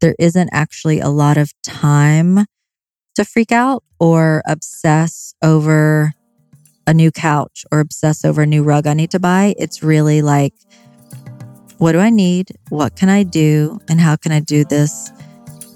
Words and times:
there 0.00 0.14
isn't 0.18 0.50
actually 0.52 1.00
a 1.00 1.08
lot 1.08 1.36
of 1.38 1.52
time 1.62 2.44
to 3.14 3.24
freak 3.24 3.50
out 3.50 3.82
or 3.98 4.42
obsess 4.46 5.34
over 5.42 6.12
a 6.86 6.92
new 6.92 7.10
couch 7.10 7.64
or 7.72 7.80
obsess 7.80 8.24
over 8.24 8.42
a 8.42 8.46
new 8.46 8.62
rug 8.62 8.86
I 8.86 8.92
need 8.92 9.10
to 9.12 9.18
buy. 9.18 9.54
It's 9.58 9.82
really 9.82 10.20
like, 10.20 10.52
what 11.78 11.92
do 11.92 11.98
I 11.98 12.10
need? 12.10 12.52
What 12.68 12.94
can 12.94 13.08
I 13.08 13.22
do? 13.22 13.80
And 13.88 14.00
how 14.00 14.16
can 14.16 14.32
I 14.32 14.40
do 14.40 14.64
this 14.64 15.10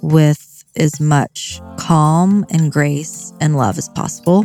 with 0.02 0.64
as 0.76 1.00
much 1.00 1.60
calm 1.78 2.44
and 2.50 2.70
grace 2.70 3.32
and 3.40 3.56
love 3.56 3.78
as 3.78 3.88
possible? 3.88 4.42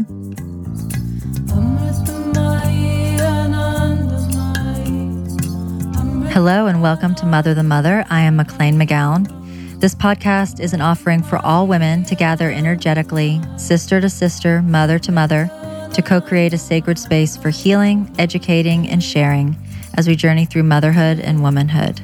Hello, 6.32 6.68
and 6.68 6.82
welcome 6.82 7.16
to 7.16 7.26
Mother 7.26 7.54
the 7.54 7.64
Mother. 7.64 8.06
I 8.10 8.22
am 8.22 8.38
McLean 8.38 8.76
McGowan. 8.76 9.45
This 9.86 9.94
podcast 9.94 10.60
is 10.60 10.74
an 10.74 10.82
offering 10.82 11.22
for 11.22 11.38
all 11.38 11.68
women 11.68 12.04
to 12.06 12.16
gather 12.16 12.50
energetically, 12.50 13.40
sister 13.56 14.02
to 14.02 14.10
sister, 14.10 14.64
mother 14.64 14.98
to 14.98 15.12
mother, 15.12 15.48
to 15.94 16.02
co 16.02 16.20
create 16.20 16.54
a 16.54 16.58
sacred 16.58 16.98
space 16.98 17.38
for 17.38 17.52
healing, 17.52 18.12
educating, 18.18 18.90
and 18.90 19.04
sharing 19.04 19.56
as 19.94 20.08
we 20.08 20.16
journey 20.16 20.46
through 20.46 20.64
motherhood 20.64 21.20
and 21.20 21.44
womanhood. 21.44 22.02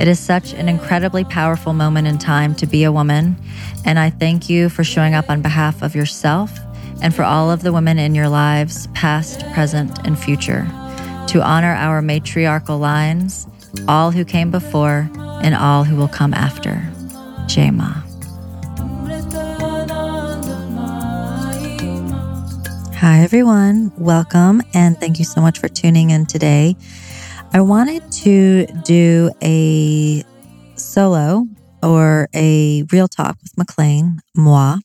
It 0.00 0.08
is 0.08 0.18
such 0.18 0.54
an 0.54 0.70
incredibly 0.70 1.22
powerful 1.22 1.74
moment 1.74 2.08
in 2.08 2.16
time 2.16 2.54
to 2.54 2.66
be 2.66 2.82
a 2.82 2.90
woman, 2.90 3.36
and 3.84 3.98
I 3.98 4.08
thank 4.08 4.48
you 4.48 4.70
for 4.70 4.82
showing 4.82 5.12
up 5.12 5.28
on 5.28 5.42
behalf 5.42 5.82
of 5.82 5.94
yourself 5.94 6.58
and 7.02 7.14
for 7.14 7.24
all 7.24 7.50
of 7.50 7.60
the 7.60 7.74
women 7.74 7.98
in 7.98 8.14
your 8.14 8.30
lives, 8.30 8.86
past, 8.94 9.44
present, 9.52 9.98
and 10.06 10.18
future. 10.18 10.66
To 11.26 11.42
honor 11.42 11.74
our 11.74 12.00
matriarchal 12.00 12.78
lines, 12.78 13.46
all 13.86 14.12
who 14.12 14.24
came 14.24 14.50
before, 14.50 15.10
and 15.42 15.54
all 15.54 15.84
who 15.84 15.96
will 15.96 16.08
come 16.08 16.32
after. 16.32 16.90
Jai 17.52 17.68
Ma. 17.68 17.92
Hi, 22.94 23.20
everyone. 23.20 23.92
Welcome, 23.98 24.62
and 24.72 24.98
thank 24.98 25.18
you 25.18 25.26
so 25.26 25.42
much 25.42 25.58
for 25.58 25.68
tuning 25.68 26.08
in 26.08 26.24
today. 26.24 26.76
I 27.52 27.60
wanted 27.60 28.10
to 28.22 28.64
do 28.84 29.32
a 29.42 30.24
solo 30.76 31.46
or 31.82 32.30
a 32.34 32.84
real 32.90 33.06
talk 33.06 33.36
with 33.42 33.58
McLean, 33.58 34.20
moi. 34.34 34.78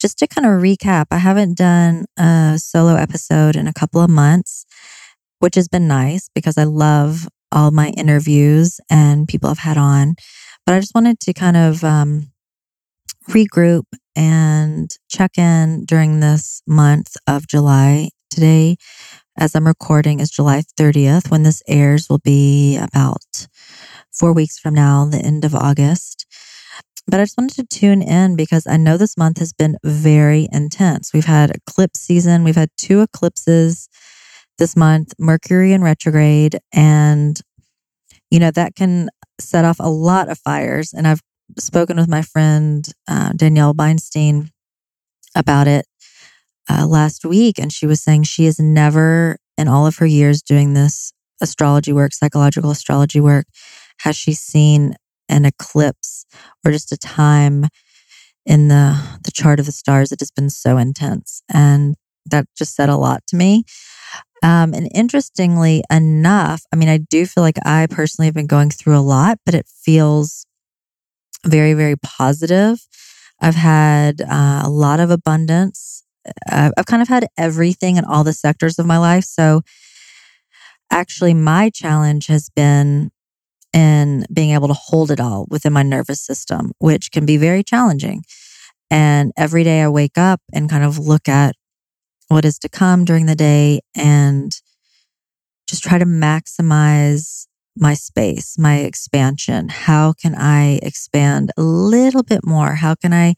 Just 0.00 0.18
to 0.18 0.26
kind 0.26 0.48
of 0.48 0.60
recap, 0.60 1.04
I 1.12 1.18
haven't 1.18 1.56
done 1.56 2.06
a 2.18 2.58
solo 2.58 2.96
episode 2.96 3.54
in 3.54 3.68
a 3.68 3.72
couple 3.72 4.00
of 4.00 4.10
months, 4.10 4.66
which 5.38 5.54
has 5.54 5.68
been 5.68 5.86
nice 5.86 6.28
because 6.34 6.58
I 6.58 6.64
love 6.64 7.28
all 7.52 7.70
my 7.70 7.90
interviews 7.90 8.80
and 8.90 9.28
people 9.28 9.50
I've 9.50 9.58
had 9.58 9.78
on. 9.78 10.16
But 10.66 10.74
I 10.74 10.80
just 10.80 10.94
wanted 10.94 11.20
to 11.20 11.32
kind 11.32 11.56
of 11.56 11.82
um, 11.82 12.32
regroup 13.28 13.84
and 14.16 14.90
check 15.08 15.38
in 15.38 15.84
during 15.84 16.20
this 16.20 16.62
month 16.66 17.16
of 17.26 17.46
July. 17.46 18.10
Today, 18.30 18.76
as 19.36 19.56
I'm 19.56 19.66
recording, 19.66 20.20
is 20.20 20.30
July 20.30 20.62
30th. 20.78 21.30
When 21.30 21.42
this 21.42 21.62
airs, 21.66 22.08
will 22.08 22.18
be 22.18 22.76
about 22.76 23.48
four 24.12 24.32
weeks 24.32 24.58
from 24.58 24.74
now, 24.74 25.04
the 25.04 25.18
end 25.18 25.44
of 25.44 25.54
August. 25.54 26.26
But 27.06 27.18
I 27.18 27.24
just 27.24 27.36
wanted 27.36 27.56
to 27.56 27.78
tune 27.78 28.02
in 28.02 28.36
because 28.36 28.66
I 28.66 28.76
know 28.76 28.96
this 28.96 29.16
month 29.16 29.38
has 29.38 29.52
been 29.52 29.76
very 29.82 30.46
intense. 30.52 31.12
We've 31.12 31.24
had 31.24 31.50
eclipse 31.50 31.98
season, 32.00 32.44
we've 32.44 32.54
had 32.54 32.70
two 32.76 33.00
eclipses 33.00 33.88
this 34.58 34.76
month, 34.76 35.12
Mercury 35.18 35.72
in 35.72 35.82
retrograde. 35.82 36.58
And, 36.72 37.40
you 38.30 38.38
know, 38.38 38.52
that 38.52 38.76
can 38.76 39.08
set 39.40 39.64
off 39.64 39.76
a 39.80 39.90
lot 39.90 40.28
of 40.28 40.38
fires. 40.38 40.92
And 40.92 41.06
I've 41.06 41.20
spoken 41.58 41.96
with 41.96 42.08
my 42.08 42.22
friend, 42.22 42.86
uh, 43.08 43.32
Danielle 43.34 43.74
Beinstein, 43.74 44.50
about 45.34 45.68
it 45.68 45.86
uh, 46.68 46.86
last 46.86 47.24
week. 47.24 47.58
And 47.58 47.72
she 47.72 47.86
was 47.86 48.00
saying 48.00 48.24
she 48.24 48.44
has 48.44 48.58
never, 48.58 49.36
in 49.56 49.68
all 49.68 49.86
of 49.86 49.96
her 49.98 50.06
years 50.06 50.42
doing 50.42 50.74
this 50.74 51.12
astrology 51.40 51.92
work, 51.92 52.12
psychological 52.12 52.70
astrology 52.70 53.20
work, 53.20 53.46
has 54.00 54.16
she 54.16 54.32
seen 54.32 54.94
an 55.28 55.44
eclipse 55.44 56.26
or 56.64 56.72
just 56.72 56.92
a 56.92 56.96
time 56.98 57.66
in 58.44 58.68
the 58.68 59.00
the 59.24 59.30
chart 59.30 59.60
of 59.60 59.66
the 59.66 59.72
stars 59.72 60.08
that 60.10 60.20
has 60.20 60.30
been 60.30 60.50
so 60.50 60.76
intense 60.76 61.42
and 61.52 61.94
that 62.26 62.46
just 62.56 62.74
said 62.74 62.88
a 62.88 62.96
lot 62.96 63.22
to 63.26 63.36
me 63.36 63.62
um, 64.42 64.72
and 64.72 64.88
interestingly 64.94 65.82
enough, 65.90 66.62
I 66.72 66.76
mean, 66.76 66.88
I 66.88 66.98
do 66.98 67.26
feel 67.26 67.42
like 67.42 67.58
I 67.64 67.86
personally 67.90 68.26
have 68.26 68.34
been 68.34 68.46
going 68.46 68.70
through 68.70 68.96
a 68.96 69.00
lot, 69.00 69.38
but 69.44 69.54
it 69.54 69.66
feels 69.66 70.46
very, 71.44 71.74
very 71.74 71.96
positive. 71.96 72.86
I've 73.40 73.54
had 73.54 74.20
uh, 74.20 74.62
a 74.64 74.70
lot 74.70 75.00
of 75.00 75.10
abundance. 75.10 76.04
Uh, 76.50 76.70
I've 76.76 76.86
kind 76.86 77.02
of 77.02 77.08
had 77.08 77.26
everything 77.38 77.96
in 77.96 78.04
all 78.04 78.24
the 78.24 78.32
sectors 78.32 78.78
of 78.78 78.86
my 78.86 78.98
life. 78.98 79.24
So, 79.24 79.62
actually, 80.90 81.34
my 81.34 81.70
challenge 81.70 82.26
has 82.26 82.50
been 82.50 83.10
in 83.72 84.24
being 84.32 84.50
able 84.50 84.68
to 84.68 84.74
hold 84.74 85.10
it 85.10 85.20
all 85.20 85.46
within 85.50 85.72
my 85.72 85.82
nervous 85.82 86.20
system, 86.20 86.72
which 86.78 87.12
can 87.12 87.24
be 87.24 87.36
very 87.36 87.62
challenging. 87.62 88.22
And 88.90 89.32
every 89.36 89.64
day 89.64 89.82
I 89.82 89.88
wake 89.88 90.18
up 90.18 90.40
and 90.52 90.68
kind 90.68 90.82
of 90.84 90.98
look 90.98 91.28
at 91.28 91.54
what 92.30 92.44
is 92.44 92.58
to 92.60 92.68
come 92.68 93.04
during 93.04 93.26
the 93.26 93.34
day 93.34 93.80
and 93.96 94.52
just 95.68 95.82
try 95.82 95.98
to 95.98 96.04
maximize 96.04 97.46
my 97.76 97.94
space, 97.94 98.56
my 98.56 98.78
expansion. 98.78 99.68
How 99.68 100.12
can 100.12 100.36
I 100.36 100.78
expand 100.82 101.50
a 101.56 101.62
little 101.62 102.22
bit 102.22 102.46
more? 102.46 102.76
How 102.76 102.94
can 102.94 103.12
I 103.12 103.34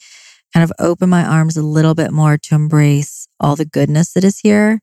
kind 0.52 0.62
of 0.62 0.72
open 0.78 1.08
my 1.08 1.24
arms 1.24 1.56
a 1.56 1.62
little 1.62 1.94
bit 1.94 2.12
more 2.12 2.36
to 2.36 2.54
embrace 2.54 3.26
all 3.40 3.56
the 3.56 3.64
goodness 3.64 4.12
that 4.12 4.24
is 4.24 4.40
here, 4.40 4.80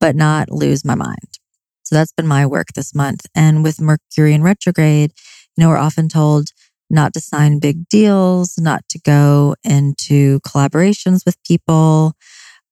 but 0.00 0.14
not 0.14 0.50
lose 0.50 0.84
my 0.84 0.94
mind? 0.94 1.38
So 1.82 1.94
that's 1.94 2.12
been 2.12 2.26
my 2.26 2.44
work 2.44 2.68
this 2.74 2.94
month. 2.94 3.24
And 3.34 3.62
with 3.62 3.80
Mercury 3.80 4.34
in 4.34 4.42
retrograde, 4.42 5.12
you 5.56 5.64
know, 5.64 5.70
we're 5.70 5.78
often 5.78 6.08
told 6.10 6.48
not 6.90 7.14
to 7.14 7.20
sign 7.20 7.58
big 7.58 7.88
deals, 7.88 8.58
not 8.58 8.82
to 8.90 8.98
go 9.00 9.54
into 9.64 10.40
collaborations 10.40 11.24
with 11.24 11.42
people, 11.44 12.12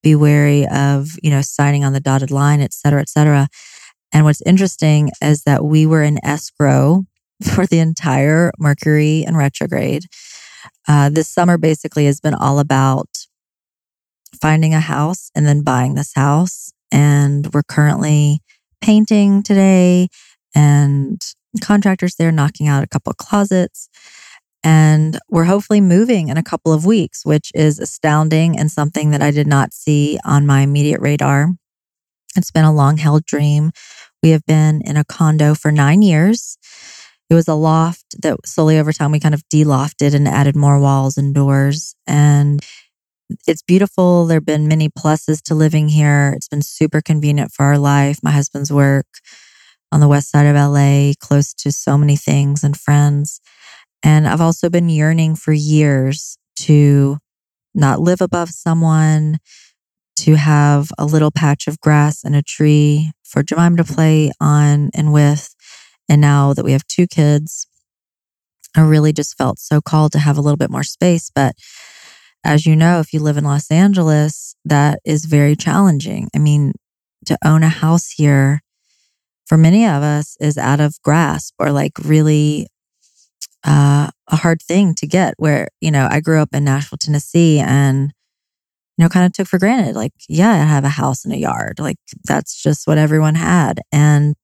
be 0.03 0.15
wary 0.15 0.67
of, 0.69 1.11
you 1.23 1.31
know, 1.31 1.43
signing 1.43 1.85
on 1.85 1.93
the 1.93 2.01
dotted 2.01 2.31
line, 2.31 2.61
et 2.61 2.73
cetera, 2.73 3.01
et 3.01 3.09
cetera. 3.09 3.49
And 4.13 4.25
what's 4.25 4.43
interesting 4.43 5.11
is 5.23 5.43
that 5.43 5.65
we 5.65 5.87
were 5.87 6.03
in 6.03 6.25
escrow 6.25 7.05
for 7.55 7.67
the 7.67 7.79
entire 7.79 8.53
Mercury 8.59 9.25
and 9.27 9.37
retrograde. 9.37 10.05
Uh, 10.87 11.09
this 11.09 11.29
summer 11.29 11.59
basically 11.59 12.07
has 12.07 12.21
been 12.21 12.35
all 12.35 12.59
about 12.59 13.09
finding 14.41 14.75
a 14.75 14.81
house 14.81 15.31
and 15.35 15.47
then 15.47 15.63
buying 15.63 15.95
this 15.95 16.13
house. 16.15 16.73
And 16.91 17.53
we're 17.53 17.63
currently 17.63 18.41
painting 18.81 19.43
today 19.43 20.09
and 20.55 21.21
contractors 21.61 22.17
there 22.17 22.33
knocking 22.33 22.69
out 22.69 22.83
a 22.83 22.89
couple 22.89 23.13
closets. 23.13 23.89
And 24.71 25.19
we're 25.31 25.45
hopefully 25.45 25.81
moving 25.81 26.29
in 26.29 26.37
a 26.37 26.43
couple 26.43 26.75
of 26.75 26.85
weeks, 26.85 27.25
which 27.25 27.51
is 27.55 27.79
astounding 27.79 28.59
and 28.59 28.71
something 28.71 29.13
that 29.13 29.23
I 29.23 29.31
did 29.31 29.47
not 29.47 29.73
see 29.73 30.19
on 30.27 30.47
my 30.47 30.61
immediate 30.61 31.01
radar. 31.01 31.55
It's 32.37 32.51
been 32.51 32.67
a 32.67 32.75
long 32.75 32.99
held 32.99 33.25
dream. 33.25 33.71
We 34.23 34.29
have 34.29 34.45
been 34.45 34.83
in 34.85 34.99
a 34.99 35.07
condo 35.07 35.55
for 35.55 35.73
nine 35.73 36.03
years. 36.03 36.59
It 37.31 37.35
was 37.35 37.49
a 37.49 37.55
loft 37.55 38.21
that 38.21 38.41
slowly 38.45 38.79
over 38.79 38.93
time 38.93 39.11
we 39.11 39.21
kind 39.21 39.35
of 39.35 39.43
delofted 39.49 40.15
and 40.15 40.29
added 40.29 40.55
more 40.55 40.79
walls 40.79 41.17
and 41.17 41.35
doors. 41.35 41.95
And 42.07 42.61
it's 43.47 43.63
beautiful. 43.63 44.27
There 44.27 44.37
have 44.37 44.45
been 44.45 44.69
many 44.69 44.91
pluses 44.91 45.41
to 45.45 45.55
living 45.55 45.89
here. 45.89 46.35
It's 46.37 46.49
been 46.49 46.61
super 46.61 47.01
convenient 47.01 47.53
for 47.53 47.65
our 47.65 47.79
life. 47.79 48.19
My 48.23 48.33
husband's 48.33 48.71
work 48.71 49.07
on 49.91 50.01
the 50.01 50.09
west 50.09 50.31
side 50.31 50.45
of 50.45 50.57
LA, 50.57 51.13
close 51.19 51.55
to 51.55 51.73
so 51.73 51.97
many 51.97 52.17
things 52.17 52.63
and 52.63 52.79
friends. 52.79 53.41
And 54.03 54.29
I've 54.29 54.41
also 54.41 54.71
been 54.71 54.89
yearning 54.89 55.35
for 55.35 55.53
years 55.53 56.39
to 56.61 57.19
not 57.75 58.01
live 58.01 58.21
above 58.21 58.51
someone, 58.51 59.39
to 60.17 60.35
have 60.35 60.91
a 60.99 61.05
little 61.05 61.31
patch 61.31 61.69
of 61.69 61.81
grass 61.81 62.25
and 62.25 62.35
a 62.35 62.43
tree 62.43 63.13
for 63.23 63.43
Jemima 63.43 63.77
to 63.77 63.85
play 63.85 64.33
on 64.41 64.91
and 64.95 65.13
with. 65.13 65.55
And 66.09 66.21
now 66.21 66.55
that 66.55 66.65
we 66.65 66.73
have 66.73 66.87
two 66.87 67.07
kids, 67.07 67.67
I 68.77 68.81
really 68.81 69.13
just 69.13 69.37
felt 69.37 69.59
so 69.59 69.81
called 69.81 70.13
to 70.13 70.19
have 70.19 70.37
a 70.37 70.41
little 70.41 70.57
bit 70.57 70.71
more 70.71 70.83
space. 70.83 71.31
But 71.33 71.55
as 72.45 72.67
you 72.67 72.75
know, 72.75 73.01
if 73.01 73.13
you 73.13 73.21
live 73.21 73.37
in 73.37 73.45
Los 73.45 73.71
Angeles, 73.71 74.57
that 74.65 75.01
is 75.05 75.25
very 75.25 75.55
challenging. 75.55 76.29
I 76.35 76.39
mean, 76.39 76.73
to 77.27 77.39
own 77.45 77.63
a 77.63 77.69
house 77.69 78.11
here 78.11 78.63
for 79.47 79.57
many 79.57 79.85
of 79.87 80.03
us 80.03 80.37
is 80.41 80.59
out 80.59 80.81
of 80.81 81.01
grasp 81.03 81.55
or 81.59 81.71
like 81.73 81.93
really 82.03 82.69
uh, 83.65 84.11
a 84.29 84.37
hard 84.37 84.63
thing 84.63 84.95
to 84.95 85.07
get 85.07 85.35
where, 85.37 85.69
you 85.81 85.91
know, 85.91 86.09
I 86.11 86.21
grew 86.21 86.41
up 86.41 86.51
in 86.53 86.65
Nashville, 86.65 86.99
Tennessee 86.99 87.59
and, 87.59 88.13
you 88.97 89.05
know, 89.05 89.09
kind 89.09 89.27
of 89.27 89.33
took 89.33 89.49
for 89.49 89.59
granted, 89.59 89.95
like, 89.95 90.13
yeah, 90.29 90.53
I 90.53 90.57
have 90.57 90.85
a 90.85 90.89
house 90.89 91.25
and 91.25 91.35
a 91.35 91.39
yard. 91.39 91.79
Like, 91.79 91.99
that's 92.25 92.61
just 92.63 92.87
what 92.87 92.99
everyone 92.99 93.35
had. 93.35 93.81
And 93.93 94.35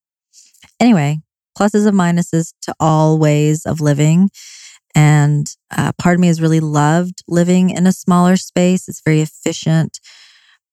anyway, 0.80 1.18
pluses 1.58 1.86
and 1.86 1.98
minuses 1.98 2.52
to 2.62 2.74
all 2.80 3.18
ways 3.18 3.64
of 3.66 3.80
living. 3.80 4.30
And 4.94 5.50
uh, 5.76 5.92
part 5.98 6.14
of 6.14 6.20
me 6.20 6.28
has 6.28 6.40
really 6.40 6.60
loved 6.60 7.22
living 7.26 7.70
in 7.70 7.86
a 7.86 7.92
smaller 7.92 8.36
space. 8.36 8.88
It's 8.88 9.02
very 9.04 9.20
efficient. 9.20 9.98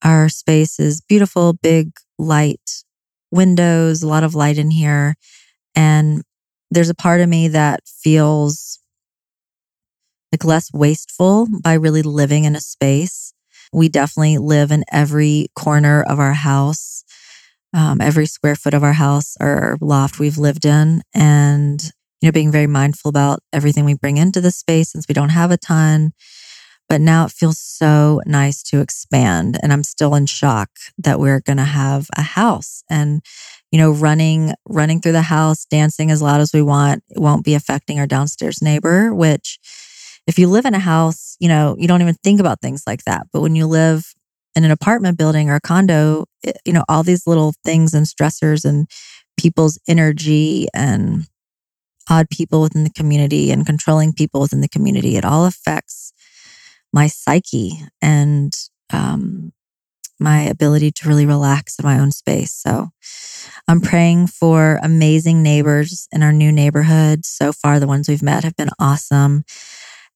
Our 0.04 0.30
space 0.30 0.80
is 0.80 1.02
beautiful, 1.02 1.54
big, 1.54 1.92
light 2.18 2.84
windows, 3.32 4.04
a 4.04 4.08
lot 4.08 4.24
of 4.24 4.36
light 4.36 4.58
in 4.58 4.72
here. 4.72 5.16
And 5.76 6.22
there's 6.72 6.90
a 6.90 6.96
part 6.96 7.22
of 7.22 7.30
me 7.30 7.50
that 7.50 7.82
feels 7.86 8.80
like 10.32 10.46
less 10.46 10.72
wasteful 10.74 11.48
by 11.62 11.74
really 11.74 12.02
living 12.02 12.46
in 12.46 12.56
a 12.56 12.62
space. 12.62 13.34
We 13.74 13.90
definitely 13.90 14.38
live 14.38 14.72
in 14.72 14.84
every 14.92 15.50
corner 15.56 16.04
of 16.04 16.20
our 16.20 16.34
house, 16.34 17.04
um, 17.74 18.02
every 18.02 18.26
square 18.26 18.56
foot 18.56 18.74
of 18.74 18.84
our 18.84 18.94
house 18.94 19.36
or 19.40 19.78
loft 19.82 20.20
we've 20.20 20.38
lived 20.38 20.66
in. 20.66 21.02
And, 21.14 21.84
you 22.22 22.28
know, 22.28 22.32
being 22.32 22.52
very 22.52 22.68
mindful 22.68 23.10
about 23.10 23.40
everything 23.52 23.84
we 23.84 23.94
bring 23.94 24.18
into 24.18 24.40
the 24.40 24.52
space 24.52 24.92
since 24.92 25.08
we 25.08 25.14
don't 25.14 25.30
have 25.30 25.52
a 25.52 25.58
ton. 25.58 26.12
But 26.92 27.00
now 27.00 27.24
it 27.24 27.32
feels 27.32 27.58
so 27.58 28.20
nice 28.26 28.62
to 28.64 28.82
expand. 28.82 29.58
And 29.64 29.72
I'm 29.72 29.82
still 29.82 30.14
in 30.14 30.26
shock 30.26 30.72
that 30.98 31.22
we're 31.22 31.40
going 31.40 31.56
to 31.56 31.64
have 31.64 32.10
a 32.18 32.22
house 32.22 32.84
and, 32.90 33.22
you 33.72 33.80
know, 33.80 33.92
running, 33.92 34.52
running 34.68 35.00
through 35.00 35.14
the 35.14 35.22
house, 35.22 35.64
dancing 35.64 36.12
as 36.12 36.22
loud 36.22 36.42
as 36.42 36.52
we 36.52 36.62
want. 36.62 37.06
It 37.08 37.22
won't 37.22 37.46
be 37.46 37.54
affecting 37.54 37.98
our 37.98 38.08
downstairs 38.08 38.62
neighbor, 38.62 39.16
which 39.16 39.58
if 40.28 40.38
you 40.38 40.50
live 40.50 40.66
in 40.66 40.74
a 40.74 40.80
house, 40.80 41.38
you 41.40 41.48
know, 41.48 41.78
you 41.80 41.88
don't 41.88 42.02
even 42.02 42.16
think 42.26 42.42
about 42.42 42.60
things 42.60 42.84
like 42.86 43.06
that. 43.06 43.26
But 43.32 43.40
when 43.40 43.56
you 43.56 43.68
live 43.68 44.14
in 44.58 44.66
an 44.66 44.72
apartment 44.72 45.18
building 45.18 45.50
or 45.50 45.56
a 45.56 45.62
condo, 45.62 46.26
it, 46.44 46.58
you 46.66 46.74
know, 46.74 46.84
all 46.90 47.04
these 47.04 47.26
little 47.26 47.54
things 47.64 47.94
and 47.94 48.06
stressors 48.06 48.66
and 48.66 48.86
people's 49.38 49.80
energy 49.88 50.68
and 50.74 51.26
odd 52.10 52.30
people 52.30 52.62
within 52.62 52.84
the 52.84 52.90
community 52.90 53.50
and 53.50 53.66
controlling 53.66 54.12
people 54.12 54.42
within 54.42 54.60
the 54.60 54.68
community, 54.68 55.16
it 55.16 55.24
all 55.24 55.46
affects 55.46 56.12
my 56.94 57.08
psyche 57.08 57.80
and 58.02 58.54
um, 58.92 59.54
my 60.20 60.42
ability 60.42 60.92
to 60.92 61.08
really 61.08 61.26
relax 61.26 61.80
in 61.80 61.86
my 61.86 62.00
own 62.00 62.12
space. 62.12 62.54
So 62.54 62.90
I'm 63.68 63.82
praying 63.82 64.28
for 64.28 64.80
amazing 64.84 65.42
neighbors 65.42 66.08
in 66.12 66.22
our 66.24 66.32
new 66.32 66.52
neighborhood. 66.52 67.26
So 67.26 67.52
far, 67.52 67.80
the 67.80 67.88
ones 67.88 68.08
we've 68.08 68.22
met 68.22 68.44
have 68.44 68.56
been 68.56 68.70
awesome. 68.80 69.44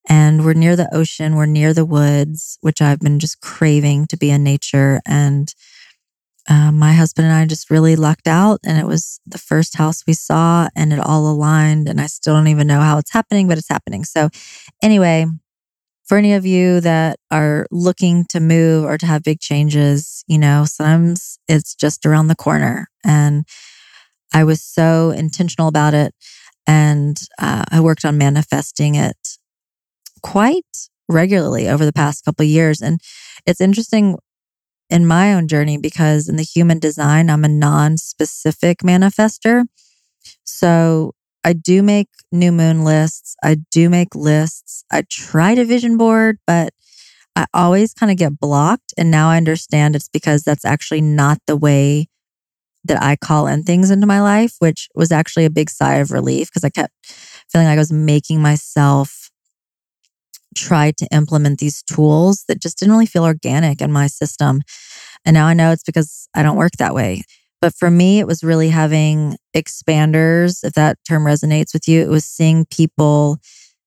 And 0.08 0.46
we're 0.46 0.54
near 0.54 0.76
the 0.76 0.94
ocean, 0.94 1.36
we're 1.36 1.48
near 1.48 1.74
the 1.74 1.86
woods, 1.86 2.60
which 2.62 2.80
I've 2.80 3.00
been 3.00 3.18
just 3.18 3.42
craving 3.42 4.06
to 4.08 4.18
be 4.18 4.30
in 4.30 4.44
nature. 4.44 5.02
And 5.04 5.52
uh, 6.48 6.72
my 6.72 6.94
husband 6.94 7.26
and 7.26 7.36
I 7.36 7.46
just 7.48 7.72
really 7.72 7.96
lucked 7.96 8.28
out, 8.28 8.60
and 8.64 8.78
it 8.78 8.86
was 8.86 9.20
the 9.26 9.40
first 9.40 9.78
house 9.78 10.04
we 10.06 10.14
saw, 10.14 10.70
and 10.76 10.94
it 10.94 11.00
all 11.00 11.28
aligned. 11.28 11.90
And 11.90 12.00
I 12.00 12.06
still 12.06 12.36
don't 12.36 12.50
even 12.50 12.68
know 12.68 12.82
how 12.82 13.00
it's 13.00 13.12
happening, 13.12 13.48
but 13.48 13.58
it's 13.58 13.70
happening. 13.70 14.04
So, 14.04 14.30
anyway, 14.84 15.26
for 16.06 16.18
any 16.18 16.34
of 16.34 16.46
you 16.46 16.80
that 16.82 17.20
are 17.32 17.66
looking 17.72 18.26
to 18.30 18.40
move 18.40 18.86
or 18.86 18.98
to 18.98 19.06
have 19.06 19.24
big 19.24 19.40
changes, 19.40 20.24
you 20.28 20.38
know, 20.38 20.66
sometimes 20.66 21.40
it's 21.48 21.74
just 21.76 22.06
around 22.06 22.28
the 22.28 22.36
corner. 22.36 22.88
And 23.04 23.46
I 24.34 24.44
was 24.44 24.62
so 24.62 25.12
intentional 25.12 25.68
about 25.68 25.94
it. 25.94 26.14
And 26.68 27.18
uh, 27.40 27.64
I 27.72 27.80
worked 27.80 28.06
on 28.06 28.18
manifesting 28.18 28.96
it 28.96 29.18
quite 30.22 30.64
regularly 31.08 31.68
over 31.68 31.86
the 31.86 31.94
past 31.94 32.26
couple 32.26 32.46
years. 32.46 32.82
And 32.82 33.00
it's 33.46 33.62
interesting 33.62 34.18
in 34.90 35.08
my 35.08 35.34
own 35.34 35.48
journey 35.48 35.78
because 35.78 36.30
in 36.30 36.36
the 36.36 36.44
human 36.44 36.80
design, 36.80 37.30
I'm 37.30 37.44
a 37.46 37.50
non 37.50 37.98
specific 37.98 38.80
manifester. 38.80 39.64
So 40.44 41.14
I 41.46 41.54
do 41.54 41.84
make 41.84 42.08
new 42.32 42.52
moon 42.52 42.84
lists. 42.84 43.36
I 43.44 43.58
do 43.70 43.88
make 43.88 44.16
lists. 44.16 44.84
I 44.92 45.04
try 45.10 45.54
to 45.54 45.64
vision 45.64 45.96
board, 45.96 46.40
but 46.48 46.74
I 47.36 47.46
always 47.54 47.94
kind 47.94 48.12
of 48.12 48.18
get 48.18 48.40
blocked. 48.40 48.96
And 48.98 49.12
now 49.12 49.30
I 49.30 49.38
understand 49.38 49.96
it's 49.96 50.10
because 50.10 50.42
that's 50.42 50.66
actually 50.66 51.02
not 51.02 51.38
the 51.46 51.56
way 51.56 52.08
that 52.84 53.02
I 53.02 53.16
call 53.16 53.46
in 53.46 53.62
things 53.62 53.92
into 53.92 54.08
my 54.08 54.22
life, 54.22 54.56
which 54.58 54.90
was 54.96 55.12
actually 55.12 55.46
a 55.46 55.52
big 55.52 55.70
sigh 55.70 55.98
of 55.98 56.12
relief 56.12 56.48
because 56.48 56.64
I 56.64 56.70
kept 56.70 56.94
feeling 57.52 57.68
like 57.68 57.78
I 57.78 57.80
was 57.80 57.94
making 57.94 58.42
myself 58.42 59.30
try 60.56 60.92
to 60.98 61.08
implement 61.12 61.60
these 61.60 61.84
tools 61.84 62.46
that 62.48 62.60
just 62.60 62.80
didn't 62.80 62.94
really 62.94 63.06
feel 63.06 63.24
organic 63.24 63.82
in 63.82 63.92
my 63.92 64.08
system. 64.08 64.62
And 65.26 65.36
now 65.36 65.46
I 65.46 65.54
know 65.54 65.72
it's 65.72 65.84
because 65.84 66.28
I 66.34 66.42
don't 66.42 66.58
work 66.58 66.74
that 66.80 66.96
way. 66.96 67.22
But 67.66 67.74
for 67.74 67.90
me, 67.90 68.20
it 68.20 68.28
was 68.28 68.44
really 68.44 68.70
having 68.70 69.38
expanders, 69.58 70.64
if 70.64 70.74
that 70.74 71.00
term 71.10 71.24
resonates 71.24 71.74
with 71.74 71.88
you. 71.88 72.00
It 72.00 72.10
was 72.10 72.24
seeing 72.24 72.68
people 72.68 73.40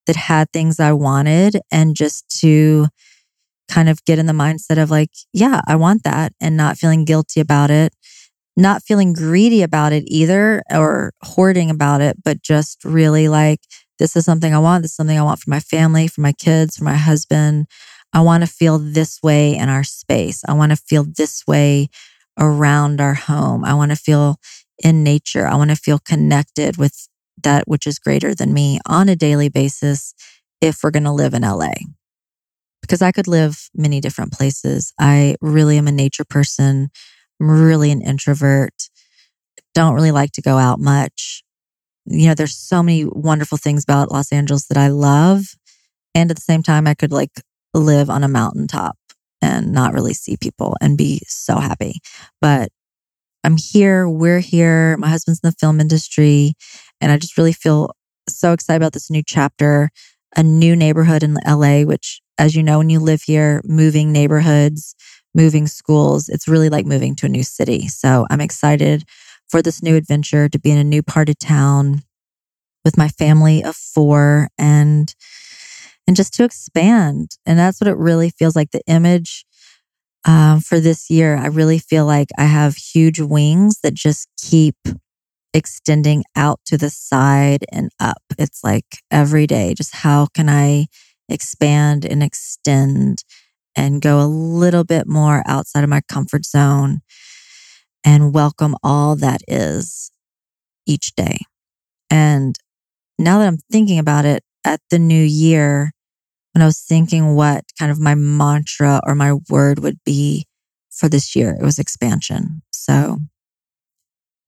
that 0.08 0.16
had 0.16 0.50
things 0.50 0.80
I 0.80 0.92
wanted 0.92 1.60
and 1.70 1.94
just 1.94 2.28
to 2.40 2.88
kind 3.70 3.88
of 3.88 4.04
get 4.04 4.18
in 4.18 4.26
the 4.26 4.32
mindset 4.32 4.82
of 4.82 4.90
like, 4.90 5.10
yeah, 5.32 5.60
I 5.68 5.76
want 5.76 6.02
that 6.02 6.32
and 6.40 6.56
not 6.56 6.76
feeling 6.76 7.04
guilty 7.04 7.38
about 7.38 7.70
it, 7.70 7.94
not 8.56 8.82
feeling 8.82 9.12
greedy 9.12 9.62
about 9.62 9.92
it 9.92 10.02
either 10.08 10.60
or 10.72 11.12
hoarding 11.22 11.70
about 11.70 12.00
it, 12.00 12.16
but 12.24 12.42
just 12.42 12.84
really 12.84 13.28
like, 13.28 13.60
this 14.00 14.16
is 14.16 14.24
something 14.24 14.52
I 14.52 14.58
want. 14.58 14.82
This 14.82 14.90
is 14.90 14.96
something 14.96 15.20
I 15.20 15.22
want 15.22 15.38
for 15.38 15.50
my 15.50 15.60
family, 15.60 16.08
for 16.08 16.20
my 16.20 16.32
kids, 16.32 16.78
for 16.78 16.82
my 16.82 16.96
husband. 16.96 17.66
I 18.12 18.22
want 18.22 18.42
to 18.42 18.48
feel 18.48 18.80
this 18.80 19.20
way 19.22 19.54
in 19.54 19.68
our 19.68 19.84
space. 19.84 20.42
I 20.48 20.54
want 20.54 20.70
to 20.70 20.76
feel 20.76 21.04
this 21.16 21.44
way 21.46 21.90
around 22.38 23.00
our 23.00 23.14
home. 23.14 23.64
I 23.64 23.74
want 23.74 23.90
to 23.90 23.96
feel 23.96 24.36
in 24.82 25.02
nature. 25.02 25.46
I 25.46 25.56
want 25.56 25.70
to 25.70 25.76
feel 25.76 25.98
connected 25.98 26.76
with 26.76 27.08
that 27.42 27.66
which 27.66 27.86
is 27.86 27.98
greater 27.98 28.34
than 28.34 28.52
me 28.52 28.78
on 28.86 29.08
a 29.08 29.16
daily 29.16 29.48
basis 29.48 30.14
if 30.60 30.78
we're 30.82 30.90
going 30.90 31.04
to 31.04 31.12
live 31.12 31.34
in 31.34 31.42
LA. 31.42 31.72
Because 32.80 33.02
I 33.02 33.12
could 33.12 33.28
live 33.28 33.68
many 33.74 34.00
different 34.00 34.32
places. 34.32 34.92
I 34.98 35.36
really 35.40 35.78
am 35.78 35.88
a 35.88 35.92
nature 35.92 36.24
person. 36.24 36.90
I'm 37.40 37.50
really 37.50 37.90
an 37.90 38.02
introvert. 38.02 38.88
Don't 39.74 39.94
really 39.94 40.12
like 40.12 40.32
to 40.32 40.42
go 40.42 40.56
out 40.56 40.80
much. 40.80 41.42
You 42.06 42.28
know, 42.28 42.34
there's 42.34 42.56
so 42.56 42.82
many 42.82 43.04
wonderful 43.04 43.58
things 43.58 43.84
about 43.84 44.10
Los 44.10 44.32
Angeles 44.32 44.66
that 44.66 44.78
I 44.78 44.88
love. 44.88 45.54
And 46.14 46.30
at 46.30 46.36
the 46.36 46.42
same 46.42 46.62
time, 46.62 46.86
I 46.86 46.94
could 46.94 47.12
like 47.12 47.30
live 47.74 48.08
on 48.08 48.24
a 48.24 48.28
mountaintop 48.28 48.96
and 49.40 49.72
not 49.72 49.92
really 49.94 50.14
see 50.14 50.36
people 50.36 50.76
and 50.80 50.98
be 50.98 51.22
so 51.26 51.58
happy. 51.58 52.00
But 52.40 52.70
I'm 53.44 53.56
here, 53.56 54.08
we're 54.08 54.40
here. 54.40 54.96
My 54.96 55.08
husband's 55.08 55.40
in 55.42 55.48
the 55.48 55.56
film 55.58 55.80
industry. 55.80 56.54
And 57.00 57.12
I 57.12 57.18
just 57.18 57.38
really 57.38 57.52
feel 57.52 57.92
so 58.28 58.52
excited 58.52 58.82
about 58.82 58.92
this 58.92 59.10
new 59.10 59.22
chapter, 59.24 59.90
a 60.36 60.42
new 60.42 60.76
neighborhood 60.76 61.22
in 61.22 61.38
LA, 61.46 61.82
which, 61.82 62.20
as 62.36 62.54
you 62.54 62.62
know, 62.62 62.78
when 62.78 62.90
you 62.90 63.00
live 63.00 63.22
here, 63.22 63.62
moving 63.64 64.12
neighborhoods, 64.12 64.94
moving 65.34 65.66
schools, 65.66 66.28
it's 66.28 66.48
really 66.48 66.68
like 66.68 66.86
moving 66.86 67.14
to 67.16 67.26
a 67.26 67.30
new 67.30 67.42
city. 67.42 67.88
So 67.88 68.26
I'm 68.30 68.40
excited 68.40 69.04
for 69.48 69.62
this 69.62 69.82
new 69.82 69.96
adventure 69.96 70.48
to 70.48 70.58
be 70.58 70.70
in 70.70 70.78
a 70.78 70.84
new 70.84 71.02
part 71.02 71.28
of 71.28 71.38
town 71.38 72.02
with 72.84 72.98
my 72.98 73.08
family 73.08 73.62
of 73.62 73.76
four 73.76 74.48
and 74.58 75.14
and 76.08 76.16
just 76.16 76.32
to 76.32 76.44
expand. 76.44 77.36
And 77.44 77.58
that's 77.58 77.80
what 77.80 77.86
it 77.86 77.96
really 77.98 78.30
feels 78.30 78.56
like. 78.56 78.70
The 78.70 78.80
image 78.86 79.44
um, 80.24 80.60
for 80.60 80.80
this 80.80 81.10
year, 81.10 81.36
I 81.36 81.46
really 81.46 81.78
feel 81.78 82.06
like 82.06 82.28
I 82.38 82.44
have 82.44 82.76
huge 82.76 83.20
wings 83.20 83.80
that 83.82 83.92
just 83.92 84.26
keep 84.40 84.76
extending 85.52 86.24
out 86.34 86.60
to 86.64 86.78
the 86.78 86.88
side 86.88 87.66
and 87.70 87.90
up. 88.00 88.22
It's 88.38 88.64
like 88.64 88.86
every 89.10 89.46
day, 89.46 89.74
just 89.76 89.96
how 89.96 90.28
can 90.34 90.48
I 90.48 90.86
expand 91.28 92.06
and 92.06 92.22
extend 92.22 93.22
and 93.76 94.00
go 94.00 94.20
a 94.20 94.26
little 94.26 94.84
bit 94.84 95.06
more 95.06 95.42
outside 95.46 95.84
of 95.84 95.90
my 95.90 96.00
comfort 96.10 96.46
zone 96.46 97.00
and 98.02 98.32
welcome 98.32 98.74
all 98.82 99.14
that 99.16 99.42
is 99.46 100.10
each 100.86 101.14
day. 101.16 101.38
And 102.08 102.56
now 103.18 103.40
that 103.40 103.48
I'm 103.48 103.58
thinking 103.70 103.98
about 103.98 104.24
it 104.24 104.42
at 104.64 104.80
the 104.90 104.98
new 104.98 105.22
year, 105.22 105.92
when 106.58 106.64
I 106.64 106.66
was 106.66 106.80
thinking 106.80 107.36
what 107.36 107.66
kind 107.78 107.92
of 107.92 108.00
my 108.00 108.16
mantra 108.16 109.00
or 109.06 109.14
my 109.14 109.34
word 109.48 109.78
would 109.78 110.02
be 110.04 110.48
for 110.90 111.08
this 111.08 111.36
year, 111.36 111.52
it 111.52 111.62
was 111.62 111.78
expansion. 111.78 112.62
So 112.72 113.18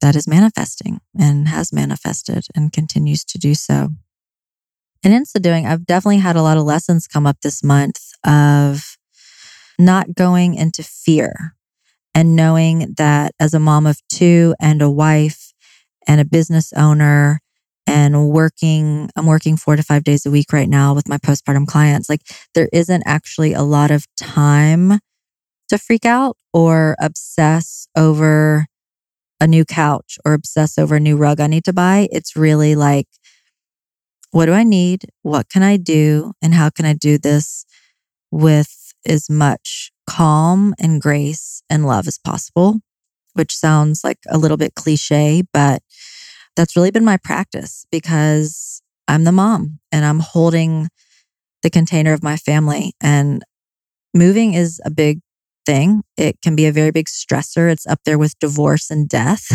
that 0.00 0.16
is 0.16 0.26
manifesting 0.26 0.98
and 1.16 1.46
has 1.46 1.72
manifested 1.72 2.46
and 2.52 2.72
continues 2.72 3.24
to 3.26 3.38
do 3.38 3.54
so. 3.54 3.90
And 5.04 5.14
in 5.14 5.24
so 5.24 5.38
doing, 5.38 5.66
I've 5.66 5.86
definitely 5.86 6.18
had 6.18 6.34
a 6.34 6.42
lot 6.42 6.56
of 6.56 6.64
lessons 6.64 7.06
come 7.06 7.28
up 7.28 7.36
this 7.44 7.62
month 7.62 8.00
of 8.26 8.96
not 9.78 10.16
going 10.16 10.54
into 10.54 10.82
fear 10.82 11.54
and 12.12 12.34
knowing 12.34 12.94
that 12.96 13.36
as 13.38 13.54
a 13.54 13.60
mom 13.60 13.86
of 13.86 14.00
two 14.08 14.56
and 14.60 14.82
a 14.82 14.90
wife 14.90 15.52
and 16.08 16.20
a 16.20 16.24
business 16.24 16.72
owner 16.72 17.38
and 17.90 18.30
working, 18.30 19.10
I'm 19.16 19.26
working 19.26 19.56
four 19.56 19.74
to 19.74 19.82
five 19.82 20.04
days 20.04 20.24
a 20.24 20.30
week 20.30 20.52
right 20.52 20.68
now 20.68 20.94
with 20.94 21.08
my 21.08 21.18
postpartum 21.18 21.66
clients. 21.66 22.08
Like 22.08 22.22
there 22.54 22.68
isn't 22.72 23.02
actually 23.04 23.52
a 23.52 23.62
lot 23.62 23.90
of 23.90 24.06
time 24.16 25.00
to 25.68 25.76
freak 25.76 26.06
out 26.06 26.36
or 26.52 26.94
obsess 27.00 27.88
over 27.96 28.66
a 29.40 29.48
new 29.48 29.64
couch 29.64 30.18
or 30.24 30.34
obsess 30.34 30.78
over 30.78 30.94
a 30.94 31.00
new 31.00 31.16
rug 31.16 31.40
I 31.40 31.48
need 31.48 31.64
to 31.64 31.72
buy. 31.72 32.06
It's 32.12 32.36
really 32.36 32.76
like 32.76 33.08
what 34.30 34.46
do 34.46 34.52
I 34.52 34.62
need? 34.62 35.06
What 35.22 35.48
can 35.48 35.64
I 35.64 35.76
do? 35.76 36.32
And 36.40 36.54
how 36.54 36.70
can 36.70 36.84
I 36.84 36.92
do 36.92 37.18
this 37.18 37.64
with 38.30 38.92
as 39.04 39.28
much 39.28 39.90
calm 40.08 40.74
and 40.78 41.02
grace 41.02 41.64
and 41.68 41.84
love 41.84 42.06
as 42.06 42.18
possible? 42.18 42.76
Which 43.34 43.56
sounds 43.56 44.04
like 44.04 44.18
a 44.28 44.38
little 44.38 44.56
bit 44.56 44.76
cliche, 44.76 45.42
but 45.52 45.82
that's 46.60 46.76
really 46.76 46.90
been 46.90 47.06
my 47.06 47.16
practice 47.16 47.86
because 47.90 48.82
I'm 49.08 49.24
the 49.24 49.32
mom 49.32 49.78
and 49.90 50.04
I'm 50.04 50.20
holding 50.20 50.88
the 51.62 51.70
container 51.70 52.12
of 52.12 52.22
my 52.22 52.36
family. 52.36 52.92
And 53.00 53.42
moving 54.12 54.52
is 54.52 54.78
a 54.84 54.90
big 54.90 55.20
thing. 55.64 56.02
It 56.18 56.36
can 56.42 56.54
be 56.56 56.66
a 56.66 56.72
very 56.72 56.90
big 56.90 57.06
stressor. 57.06 57.72
It's 57.72 57.86
up 57.86 58.00
there 58.04 58.18
with 58.18 58.38
divorce 58.40 58.90
and 58.90 59.08
death, 59.08 59.46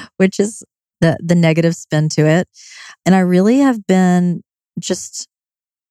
which 0.16 0.40
is 0.40 0.64
the 1.00 1.16
the 1.22 1.36
negative 1.36 1.76
spin 1.76 2.08
to 2.14 2.26
it. 2.26 2.48
And 3.06 3.14
I 3.14 3.20
really 3.20 3.58
have 3.58 3.86
been 3.86 4.42
just 4.80 5.28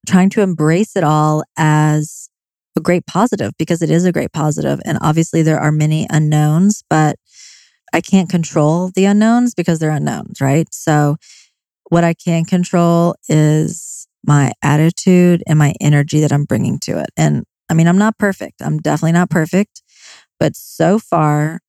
trying 0.06 0.30
to 0.32 0.42
embrace 0.42 0.98
it 0.98 1.04
all 1.06 1.46
as 1.58 2.28
a 2.76 2.82
great 2.82 3.06
positive 3.06 3.54
because 3.58 3.82
it 3.82 3.90
is 3.90 4.04
a 4.04 4.12
great 4.12 4.34
positive. 4.34 4.82
And 4.84 4.98
obviously 5.02 5.44
there 5.44 5.62
are 5.62 5.72
many 5.72 6.08
unknowns, 6.10 6.84
but 6.90 7.16
I 7.93 8.01
can't 8.01 8.29
control 8.29 8.91
the 8.96 9.05
unknowns 9.05 9.53
because 9.53 9.79
they're 9.79 9.89
unknowns, 9.89 10.41
right? 10.41 10.67
So 10.74 11.17
what 11.89 12.03
I 12.03 12.13
can 12.13 12.46
control 12.46 13.15
is 13.27 14.08
my 14.25 14.51
attitude 14.62 15.43
and 15.48 15.58
my 15.58 15.74
energy 15.81 16.19
that 16.22 16.31
I'm 16.31 16.46
bringing 16.46 16.79
to 16.79 17.00
it. 17.00 17.10
And 17.17 17.43
I 17.69 17.74
mean, 17.74 17.88
I'm 17.88 17.98
not 17.98 18.17
perfect. 18.17 18.62
I'm 18.62 18.79
definitely 18.79 19.13
not 19.13 19.29
perfect, 19.29 19.81
but 20.39 20.55
so 20.55 21.00
far 21.00 21.60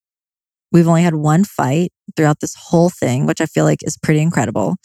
we've 0.72 0.88
only 0.88 1.02
had 1.02 1.14
one 1.14 1.44
fight 1.44 1.92
throughout 2.16 2.40
this 2.40 2.54
whole 2.54 2.90
thing, 2.90 3.26
which 3.26 3.40
I 3.40 3.46
feel 3.46 3.64
like 3.64 3.80
is 3.82 3.96
pretty 3.96 4.20
incredible 4.20 4.76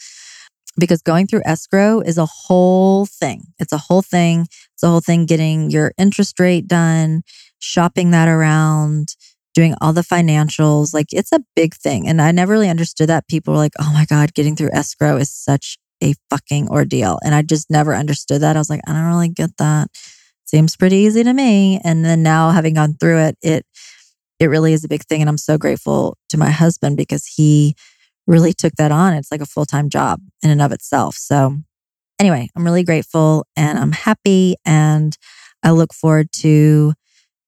because 0.78 1.02
going 1.02 1.26
through 1.26 1.42
escrow 1.44 2.00
is 2.00 2.18
a 2.18 2.26
whole 2.26 3.06
thing. 3.06 3.44
It's 3.58 3.72
a 3.72 3.78
whole 3.78 4.02
thing. 4.02 4.46
It's 4.74 4.82
a 4.82 4.88
whole 4.88 5.00
thing 5.00 5.26
getting 5.26 5.70
your 5.70 5.92
interest 5.98 6.38
rate 6.38 6.68
done, 6.68 7.22
shopping 7.58 8.10
that 8.10 8.28
around, 8.28 9.16
doing 9.56 9.74
all 9.80 9.94
the 9.94 10.02
financials. 10.02 10.92
Like 10.94 11.06
it's 11.12 11.32
a 11.32 11.40
big 11.56 11.74
thing. 11.74 12.06
And 12.06 12.20
I 12.20 12.30
never 12.30 12.52
really 12.52 12.68
understood 12.68 13.08
that. 13.08 13.26
People 13.26 13.54
were 13.54 13.58
like, 13.58 13.72
oh 13.80 13.90
my 13.92 14.04
God, 14.04 14.34
getting 14.34 14.54
through 14.54 14.70
escrow 14.72 15.16
is 15.16 15.32
such 15.32 15.78
a 16.02 16.14
fucking 16.30 16.68
ordeal. 16.68 17.18
And 17.24 17.34
I 17.34 17.40
just 17.40 17.70
never 17.70 17.94
understood 17.94 18.42
that. 18.42 18.54
I 18.54 18.60
was 18.60 18.68
like, 18.68 18.82
I 18.86 18.92
don't 18.92 19.06
really 19.06 19.30
get 19.30 19.56
that. 19.56 19.88
Seems 20.44 20.76
pretty 20.76 20.96
easy 20.96 21.24
to 21.24 21.32
me. 21.32 21.80
And 21.82 22.04
then 22.04 22.22
now 22.22 22.50
having 22.50 22.74
gone 22.74 22.94
through 23.00 23.18
it, 23.18 23.38
it 23.42 23.66
it 24.38 24.46
really 24.46 24.74
is 24.74 24.84
a 24.84 24.88
big 24.88 25.02
thing. 25.04 25.22
And 25.22 25.30
I'm 25.30 25.38
so 25.38 25.56
grateful 25.56 26.18
to 26.28 26.36
my 26.36 26.50
husband 26.50 26.98
because 26.98 27.26
he 27.26 27.74
really 28.26 28.52
took 28.52 28.74
that 28.74 28.92
on. 28.92 29.14
It's 29.14 29.32
like 29.32 29.40
a 29.40 29.46
full 29.46 29.64
time 29.64 29.88
job 29.88 30.20
in 30.42 30.50
and 30.50 30.60
of 30.60 30.72
itself. 30.72 31.16
So, 31.16 31.56
anyway, 32.20 32.50
I'm 32.54 32.64
really 32.64 32.84
grateful 32.84 33.46
and 33.56 33.78
I'm 33.78 33.92
happy. 33.92 34.56
And 34.66 35.16
I 35.62 35.70
look 35.70 35.94
forward 35.94 36.28
to 36.40 36.92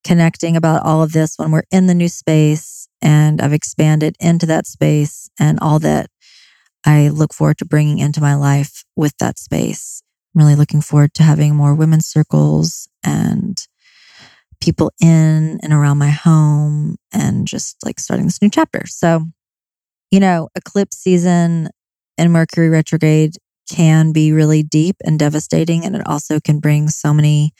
connecting 0.09 0.57
about 0.57 0.83
all 0.87 1.03
of 1.03 1.12
this 1.12 1.35
when 1.37 1.50
we're 1.50 1.65
in 1.71 1.87
the 1.87 1.95
new 1.95 2.09
space 2.09 2.88
and 3.03 3.43
I've 3.43 3.53
expanded 3.53 4.17
into 4.19 4.47
that 4.47 4.67
space 4.67 5.29
and 5.38 5.59
all 5.61 5.79
that 5.81 6.09
I 6.87 7.09
look 7.09 7.35
forward 7.35 7.59
to 7.59 7.67
bringing 7.67 7.99
into 7.99 8.23
my 8.23 8.35
life 8.35 8.85
with 8.97 9.12
that 9.19 9.38
space. 9.38 10.03
I'm 10.35 10.41
really 10.41 10.55
looking 10.55 10.81
forward 10.81 11.12
to 11.15 11.23
having 11.23 11.55
more 11.55 11.75
women's 11.75 12.07
circles 12.07 12.88
and 13.05 13.59
people 14.62 14.91
in 14.99 15.61
and 15.62 15.75
around 15.75 15.99
my 15.99 16.09
home 16.09 16.97
and 17.12 17.47
just 17.47 17.77
like 17.85 18.00
starting 18.00 18.25
this 18.25 18.41
new 18.41 18.49
chapter. 18.49 18.87
So, 18.87 19.27
you 20.11 20.21
know, 20.21 20.49
eclipse 20.55 20.97
season 20.97 21.69
and 22.17 22.33
Mercury 22.33 22.71
retrograde 22.71 23.35
can 23.71 24.12
be 24.12 24.33
really 24.33 24.62
deep 24.62 24.97
and 25.05 25.19
devastating. 25.19 25.85
And 25.85 25.95
it 25.95 26.07
also 26.07 26.41
can 26.41 26.61
bring 26.61 26.88
so 26.88 27.12
many 27.12 27.53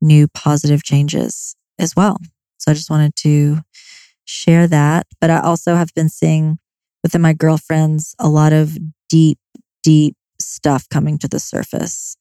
new 0.00 0.26
positive 0.26 0.82
changes 0.82 1.54
as 1.82 1.96
well. 1.96 2.18
So 2.58 2.70
I 2.70 2.74
just 2.74 2.90
wanted 2.90 3.14
to 3.16 3.58
share 4.24 4.66
that. 4.68 5.06
But 5.20 5.30
I 5.30 5.40
also 5.40 5.74
have 5.74 5.92
been 5.94 6.08
seeing 6.08 6.58
within 7.02 7.20
my 7.20 7.32
girlfriends 7.32 8.14
a 8.18 8.28
lot 8.28 8.52
of 8.52 8.78
deep, 9.08 9.38
deep 9.82 10.16
stuff 10.40 10.88
coming 10.88 11.18
to 11.18 11.28
the 11.28 11.40
surface 11.40 12.16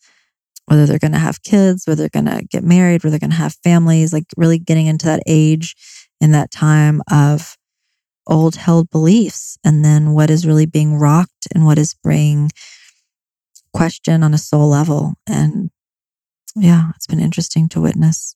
whether 0.72 0.86
they're 0.86 1.00
going 1.00 1.12
to 1.12 1.18
have 1.18 1.44
kids, 1.44 1.86
whether 1.86 2.04
they're 2.04 2.22
going 2.22 2.34
to 2.34 2.46
get 2.50 2.64
married, 2.64 3.04
whether 3.04 3.12
they're 3.12 3.20
going 3.28 3.32
to 3.32 3.36
have 3.36 3.58
families, 3.64 4.14
like 4.14 4.24
really 4.38 4.58
getting 4.58 4.88
into 4.88 5.06
that 5.06 5.22
age 5.28 5.76
in 6.22 6.32
that 6.32 6.50
time 6.50 7.02
of 7.12 7.58
old 8.28 8.56
held 8.56 8.90
beliefs 8.90 9.58
and 9.66 9.84
then 9.84 10.14
what 10.14 10.30
is 10.30 10.48
really 10.48 10.66
being 10.66 10.96
rocked 10.96 11.48
and 11.54 11.66
what 11.66 11.78
is 11.78 11.96
being 12.06 12.50
questioned 13.74 14.24
on 14.24 14.34
a 14.34 14.38
soul 14.38 14.70
level. 14.70 15.16
And 15.28 15.72
yeah, 16.56 16.92
it's 16.96 17.08
been 17.08 17.20
interesting 17.20 17.68
to 17.70 17.82
witness. 17.82 18.36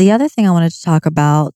The 0.00 0.12
other 0.12 0.30
thing 0.30 0.48
I 0.48 0.50
wanted 0.50 0.72
to 0.72 0.80
talk 0.80 1.04
about 1.04 1.54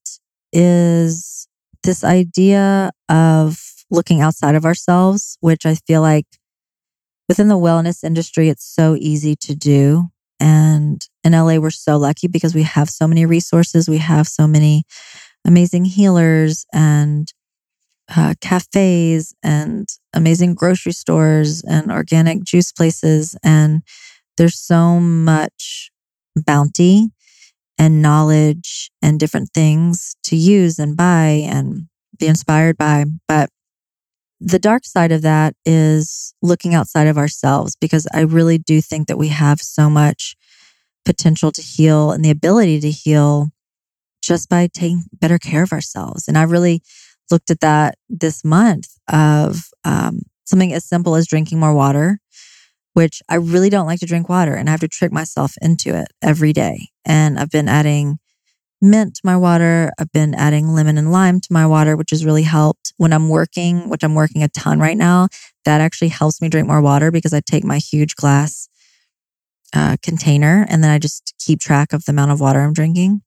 is 0.52 1.48
this 1.82 2.04
idea 2.04 2.90
of 3.08 3.58
looking 3.90 4.20
outside 4.20 4.54
of 4.54 4.66
ourselves, 4.66 5.38
which 5.40 5.64
I 5.64 5.76
feel 5.76 6.02
like 6.02 6.26
within 7.26 7.48
the 7.48 7.56
wellness 7.56 8.04
industry, 8.04 8.50
it's 8.50 8.66
so 8.66 8.96
easy 8.96 9.34
to 9.36 9.54
do. 9.54 10.08
And 10.38 11.02
in 11.24 11.32
LA, 11.32 11.56
we're 11.56 11.70
so 11.70 11.96
lucky 11.96 12.28
because 12.28 12.54
we 12.54 12.64
have 12.64 12.90
so 12.90 13.08
many 13.08 13.24
resources. 13.24 13.88
We 13.88 13.96
have 13.96 14.28
so 14.28 14.46
many 14.46 14.82
amazing 15.46 15.86
healers 15.86 16.66
and 16.70 17.32
uh, 18.14 18.34
cafes 18.42 19.34
and 19.42 19.88
amazing 20.12 20.54
grocery 20.54 20.92
stores 20.92 21.62
and 21.62 21.90
organic 21.90 22.44
juice 22.44 22.72
places. 22.72 23.38
And 23.42 23.80
there's 24.36 24.58
so 24.58 25.00
much 25.00 25.90
bounty 26.36 27.13
and 27.78 28.02
knowledge 28.02 28.90
and 29.02 29.18
different 29.18 29.50
things 29.54 30.16
to 30.24 30.36
use 30.36 30.78
and 30.78 30.96
buy 30.96 31.42
and 31.44 31.88
be 32.18 32.26
inspired 32.26 32.76
by. 32.76 33.04
But 33.28 33.50
the 34.40 34.58
dark 34.58 34.84
side 34.84 35.12
of 35.12 35.22
that 35.22 35.54
is 35.64 36.34
looking 36.42 36.74
outside 36.74 37.06
of 37.06 37.18
ourselves 37.18 37.76
because 37.80 38.06
I 38.12 38.20
really 38.20 38.58
do 38.58 38.80
think 38.80 39.08
that 39.08 39.18
we 39.18 39.28
have 39.28 39.60
so 39.60 39.88
much 39.88 40.36
potential 41.04 41.52
to 41.52 41.62
heal 41.62 42.12
and 42.12 42.24
the 42.24 42.30
ability 42.30 42.80
to 42.80 42.90
heal 42.90 43.50
just 44.22 44.48
by 44.48 44.68
taking 44.72 45.04
better 45.12 45.38
care 45.38 45.62
of 45.62 45.72
ourselves. 45.72 46.28
And 46.28 46.38
I 46.38 46.42
really 46.42 46.82
looked 47.30 47.50
at 47.50 47.60
that 47.60 47.96
this 48.08 48.44
month 48.44 48.88
of 49.08 49.68
um, 49.84 50.20
something 50.44 50.72
as 50.72 50.84
simple 50.84 51.14
as 51.14 51.26
drinking 51.26 51.60
more 51.60 51.74
water, 51.74 52.18
which 52.94 53.22
I 53.28 53.36
really 53.36 53.70
don't 53.70 53.86
like 53.86 54.00
to 54.00 54.06
drink 54.06 54.28
water 54.28 54.54
and 54.54 54.68
I 54.68 54.72
have 54.72 54.80
to 54.80 54.88
trick 54.88 55.12
myself 55.12 55.54
into 55.60 55.94
it 55.94 56.08
every 56.22 56.52
day. 56.52 56.88
And 57.04 57.38
I've 57.38 57.50
been 57.50 57.68
adding 57.68 58.18
mint 58.80 59.16
to 59.16 59.20
my 59.24 59.36
water. 59.36 59.90
I've 59.98 60.12
been 60.12 60.34
adding 60.34 60.68
lemon 60.68 60.96
and 60.96 61.10
lime 61.10 61.40
to 61.40 61.52
my 61.52 61.66
water, 61.66 61.96
which 61.96 62.10
has 62.10 62.24
really 62.24 62.42
helped 62.42 62.92
when 62.96 63.12
I'm 63.12 63.28
working, 63.28 63.88
which 63.88 64.04
I'm 64.04 64.14
working 64.14 64.42
a 64.42 64.48
ton 64.48 64.78
right 64.78 64.96
now. 64.96 65.28
That 65.64 65.80
actually 65.80 66.08
helps 66.08 66.40
me 66.40 66.48
drink 66.48 66.68
more 66.68 66.80
water 66.80 67.10
because 67.10 67.34
I 67.34 67.40
take 67.40 67.64
my 67.64 67.78
huge 67.78 68.14
glass 68.14 68.68
uh, 69.74 69.96
container 70.02 70.66
and 70.68 70.84
then 70.84 70.90
I 70.90 70.98
just 70.98 71.34
keep 71.38 71.60
track 71.60 71.92
of 71.92 72.04
the 72.04 72.12
amount 72.12 72.30
of 72.30 72.40
water 72.40 72.60
I'm 72.60 72.72
drinking. 72.72 73.22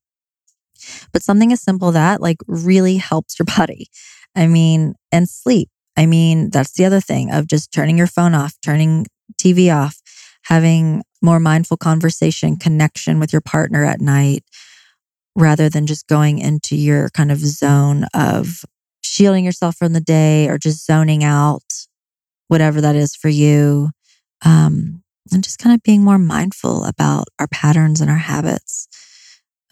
But 1.12 1.24
something 1.24 1.52
as 1.52 1.62
simple 1.62 1.92
that 1.92 2.22
like 2.22 2.38
really 2.48 2.98
helps 2.98 3.38
your 3.38 3.46
body. 3.58 3.88
I 4.36 4.48
mean, 4.48 4.94
and 5.12 5.28
sleep. 5.28 5.70
I 5.98 6.06
mean, 6.06 6.52
that's 6.52 6.74
the 6.74 6.86
other 6.86 7.02
thing 7.02 7.32
of 7.32 7.48
just 7.48 7.74
turning 7.74 7.98
your 7.98 8.08
phone 8.08 8.36
off, 8.36 8.54
turning 8.64 9.08
TV 9.42 9.74
off, 9.74 10.02
having 10.44 11.04
more 11.22 11.40
mindful 11.40 11.78
conversation, 11.78 12.58
connection 12.58 13.20
with 13.20 13.32
your 13.32 13.42
partner 13.42 13.84
at 13.84 14.02
night, 14.02 14.44
rather 15.36 15.70
than 15.70 15.86
just 15.86 16.08
going 16.08 16.40
into 16.40 16.76
your 16.76 17.10
kind 17.10 17.32
of 17.32 17.40
zone 17.40 18.06
of 18.14 18.64
shielding 19.02 19.46
yourself 19.46 19.76
from 19.76 19.94
the 19.94 20.02
day 20.02 20.48
or 20.48 20.58
just 20.58 20.86
zoning 20.86 21.24
out, 21.24 21.64
whatever 22.48 22.82
that 22.82 22.96
is 22.96 23.16
for 23.16 23.30
you. 23.30 23.90
Um, 24.46 25.04
and 25.32 25.44
just 25.44 25.60
kind 25.60 25.76
of 25.76 25.84
being 25.84 26.04
more 26.04 26.18
mindful 26.18 26.86
about 26.86 27.28
our 27.40 27.48
patterns 27.48 28.02
and 28.02 28.10
our 28.10 28.18
habits 28.18 28.88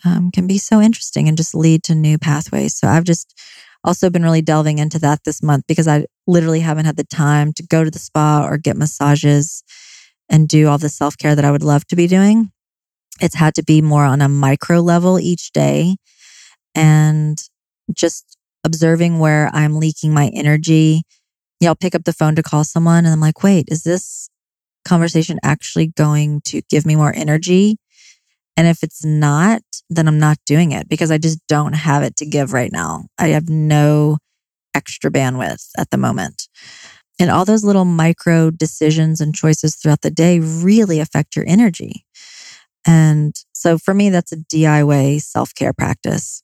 um, 0.04 0.32
can 0.32 0.48
be 0.48 0.58
so 0.58 0.82
interesting 0.82 1.28
and 1.28 1.38
just 1.38 1.56
lead 1.56 1.84
to 1.84 1.96
new 1.96 2.18
pathways. 2.18 2.76
So 2.76 2.88
I've 2.88 3.04
just 3.04 3.40
also 3.86 4.10
been 4.10 4.24
really 4.24 4.42
delving 4.42 4.80
into 4.80 5.00
that 5.00 5.24
this 5.24 5.42
month 5.42 5.64
because 5.68 5.88
I 5.88 6.06
literally 6.28 6.60
haven't 6.60 6.86
had 6.86 6.98
the 6.98 7.06
time 7.06 7.54
to 7.54 7.64
go 7.64 7.86
to 7.86 7.92
the 7.92 8.00
spa 8.00 8.46
or 8.46 8.58
get 8.58 8.76
massages 8.76 9.64
and 10.28 10.48
do 10.48 10.68
all 10.68 10.78
the 10.78 10.90
self 10.90 11.18
care 11.18 11.36
that 11.36 11.46
I 11.46 11.52
would 11.52 11.64
love 11.64 11.86
to 11.88 11.96
be 11.96 12.08
doing 12.08 12.52
it's 13.22 13.36
had 13.36 13.56
to 13.56 13.64
be 13.64 13.82
more 13.82 14.06
on 14.06 14.22
a 14.22 14.30
micro 14.30 14.80
level 14.80 15.20
each 15.20 15.52
day 15.52 15.96
and 16.74 17.42
just 17.94 18.38
observing 18.64 19.20
where 19.20 19.50
I'm 19.54 19.78
leaking 19.78 20.14
my 20.14 20.30
energy. 20.34 21.04
Yeah, 21.60 21.70
I'll 21.70 21.76
pick 21.76 21.96
up 21.96 22.04
the 22.04 22.14
phone 22.14 22.36
to 22.36 22.44
call 22.44 22.64
someone 22.64 23.06
and 23.06 23.08
I'm 23.14 23.22
like, 23.22 23.44
wait, 23.44 23.66
is 23.70 23.84
this 23.84 24.30
conversation 24.84 25.40
actually 25.44 25.88
going 25.88 26.42
to 26.46 26.62
give 26.70 26.86
me 26.86 26.96
more 26.96 27.14
energy? 27.16 27.78
And 28.58 28.68
if 28.68 28.84
it's 28.84 29.06
not, 29.06 29.62
then 29.90 30.08
I'm 30.08 30.20
not 30.20 30.38
doing 30.46 30.72
it 30.72 30.90
because 30.90 31.12
I 31.12 31.18
just 31.18 31.40
don't 31.48 31.74
have 31.74 32.04
it 32.04 32.16
to 32.18 32.26
give 32.26 32.54
right 32.54 32.72
now. 32.72 33.06
I 33.18 33.30
have 33.30 33.50
no 33.50 34.18
extra 34.74 35.12
bandwidth 35.12 35.70
at 35.78 35.90
the 35.92 35.98
moment. 35.98 36.48
And 37.20 37.32
all 37.32 37.46
those 37.46 37.64
little 37.64 37.86
micro 37.86 38.52
decisions 38.52 39.22
and 39.22 39.34
choices 39.34 39.76
throughout 39.76 40.02
the 40.02 40.12
day 40.12 40.40
really 40.40 41.00
affect 41.00 41.36
your 41.36 41.46
energy. 41.48 42.06
And 42.86 43.34
so 43.54 43.78
for 43.78 43.94
me, 43.94 44.10
that's 44.10 44.32
a 44.32 44.38
DIY 44.38 45.22
self 45.22 45.54
care 45.56 45.74
practice. 45.74 46.44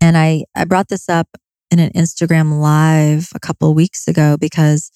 And 0.00 0.18
I, 0.18 0.44
I 0.56 0.64
brought 0.64 0.88
this 0.88 1.08
up 1.08 1.28
in 1.70 1.78
an 1.78 1.90
Instagram 1.92 2.60
live 2.60 3.30
a 3.34 3.40
couple 3.40 3.72
weeks 3.72 4.08
ago 4.08 4.36
because 4.38 4.90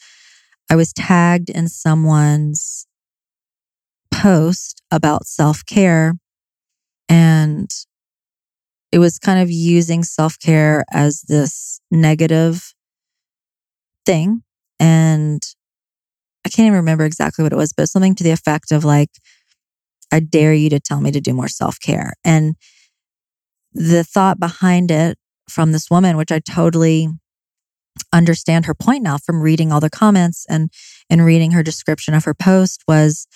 I 0.71 0.76
was 0.76 0.92
tagged 0.92 1.49
in 1.49 1.68
someone's 1.68 2.87
post 4.12 4.83
about 4.90 5.26
self 5.26 5.64
care. 5.64 6.14
And 7.09 7.71
it 8.93 8.99
was 8.99 9.19
kind 9.19 9.41
of 9.41 9.51
using 9.51 10.03
self 10.03 10.39
care 10.39 10.85
as 10.93 11.23
this 11.23 11.81
negative 11.91 12.73
thing. 14.05 14.43
And 14.79 15.43
I 16.45 16.49
can't 16.49 16.67
even 16.67 16.77
remember 16.77 17.05
exactly 17.05 17.43
what 17.43 17.53
it 17.53 17.57
was, 17.57 17.73
but 17.73 17.89
something 17.89 18.15
to 18.15 18.25
the 18.25 18.31
effect 18.31 18.71
of 18.71 18.85
like, 18.85 19.11
I 20.13 20.21
dare 20.21 20.55
you 20.55 20.71
to 20.71 20.81
tell 20.81 21.01
me 21.01 21.11
to 21.11 21.21
do 21.21 21.35
more 21.35 21.49
self 21.49 21.79
care. 21.81 22.15
And 22.25 22.55
the 23.73 24.05
thought 24.05 24.39
behind 24.39 24.91
it 24.91 25.19
from 25.49 25.73
this 25.73 25.91
woman, 25.91 26.17
which 26.17 26.33
I 26.33 26.39
totally 26.39 27.09
understand 28.13 28.67
her 28.67 28.75
point 28.75 29.03
now 29.03 29.19
from 29.19 29.43
reading 29.43 29.73
all 29.73 29.81
the 29.81 29.91
comments 29.91 30.47
and 30.49 30.71
and 31.11 31.25
reading 31.25 31.53
her 31.53 31.63
description 31.63 32.15
of 32.15 32.25
her 32.25 32.35
post 32.35 32.83
was, 32.87 33.27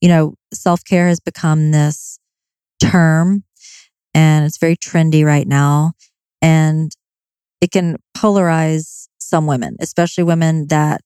you 0.00 0.08
know, 0.08 0.34
self-care 0.52 1.08
has 1.08 1.20
become 1.20 1.70
this 1.72 2.19
term 2.80 3.44
and 4.14 4.44
it's 4.44 4.58
very 4.58 4.76
trendy 4.76 5.24
right 5.24 5.46
now 5.46 5.92
and 6.42 6.92
it 7.60 7.70
can 7.70 7.96
polarize 8.16 9.08
some 9.18 9.46
women, 9.46 9.76
especially 9.80 10.24
women 10.24 10.66
that 10.68 11.02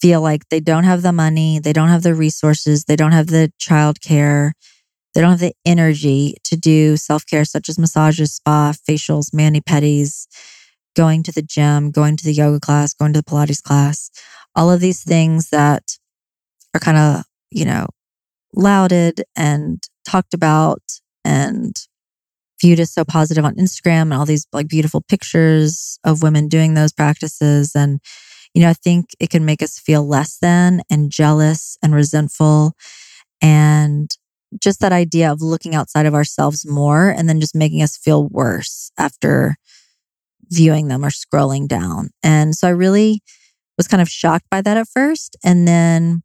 feel 0.00 0.20
like 0.20 0.48
they 0.48 0.60
don't 0.60 0.84
have 0.84 1.02
the 1.02 1.12
money, 1.12 1.58
they 1.58 1.72
don't 1.72 1.88
have 1.88 2.02
the 2.02 2.14
resources, 2.14 2.84
they 2.84 2.96
don't 2.96 3.12
have 3.12 3.28
the 3.28 3.52
childcare, 3.60 4.52
they 5.14 5.20
don't 5.20 5.30
have 5.30 5.40
the 5.40 5.54
energy 5.64 6.34
to 6.44 6.56
do 6.56 6.96
self 6.96 7.24
care, 7.26 7.44
such 7.44 7.68
as 7.68 7.78
massages, 7.78 8.34
spa, 8.34 8.72
facials, 8.88 9.32
mani 9.32 9.60
pedis, 9.60 10.26
going 10.96 11.22
to 11.22 11.32
the 11.32 11.42
gym, 11.42 11.90
going 11.90 12.16
to 12.16 12.24
the 12.24 12.32
yoga 12.32 12.60
class, 12.60 12.94
going 12.94 13.12
to 13.12 13.20
the 13.20 13.24
Pilates 13.24 13.62
class, 13.62 14.10
all 14.54 14.70
of 14.70 14.80
these 14.80 15.02
things 15.02 15.50
that 15.50 15.98
are 16.74 16.80
kind 16.80 16.98
of, 16.98 17.24
you 17.50 17.64
know, 17.64 17.86
lauded 18.54 19.22
and 19.36 19.82
talked 20.04 20.34
about 20.34 20.82
and 21.24 21.76
viewed 22.60 22.80
as 22.80 22.92
so 22.92 23.04
positive 23.04 23.44
on 23.44 23.56
Instagram 23.56 24.02
and 24.02 24.14
all 24.14 24.24
these 24.24 24.46
like 24.52 24.68
beautiful 24.68 25.00
pictures 25.00 25.98
of 26.04 26.22
women 26.22 26.48
doing 26.48 26.74
those 26.74 26.92
practices. 26.92 27.72
And, 27.74 28.00
you 28.54 28.62
know, 28.62 28.68
I 28.68 28.74
think 28.74 29.06
it 29.18 29.30
can 29.30 29.44
make 29.44 29.62
us 29.62 29.78
feel 29.78 30.06
less 30.06 30.38
than 30.40 30.82
and 30.88 31.10
jealous 31.10 31.76
and 31.82 31.94
resentful. 31.94 32.74
And 33.40 34.10
just 34.60 34.80
that 34.80 34.92
idea 34.92 35.32
of 35.32 35.42
looking 35.42 35.74
outside 35.74 36.06
of 36.06 36.14
ourselves 36.14 36.66
more 36.66 37.08
and 37.08 37.28
then 37.28 37.40
just 37.40 37.54
making 37.54 37.82
us 37.82 37.96
feel 37.96 38.28
worse 38.28 38.92
after 38.98 39.56
viewing 40.50 40.88
them 40.88 41.04
or 41.04 41.10
scrolling 41.10 41.66
down. 41.66 42.10
And 42.22 42.54
so 42.54 42.68
I 42.68 42.72
really 42.72 43.22
was 43.76 43.88
kind 43.88 44.02
of 44.02 44.08
shocked 44.08 44.46
by 44.50 44.60
that 44.60 44.76
at 44.76 44.86
first. 44.88 45.36
And 45.42 45.66
then 45.66 46.22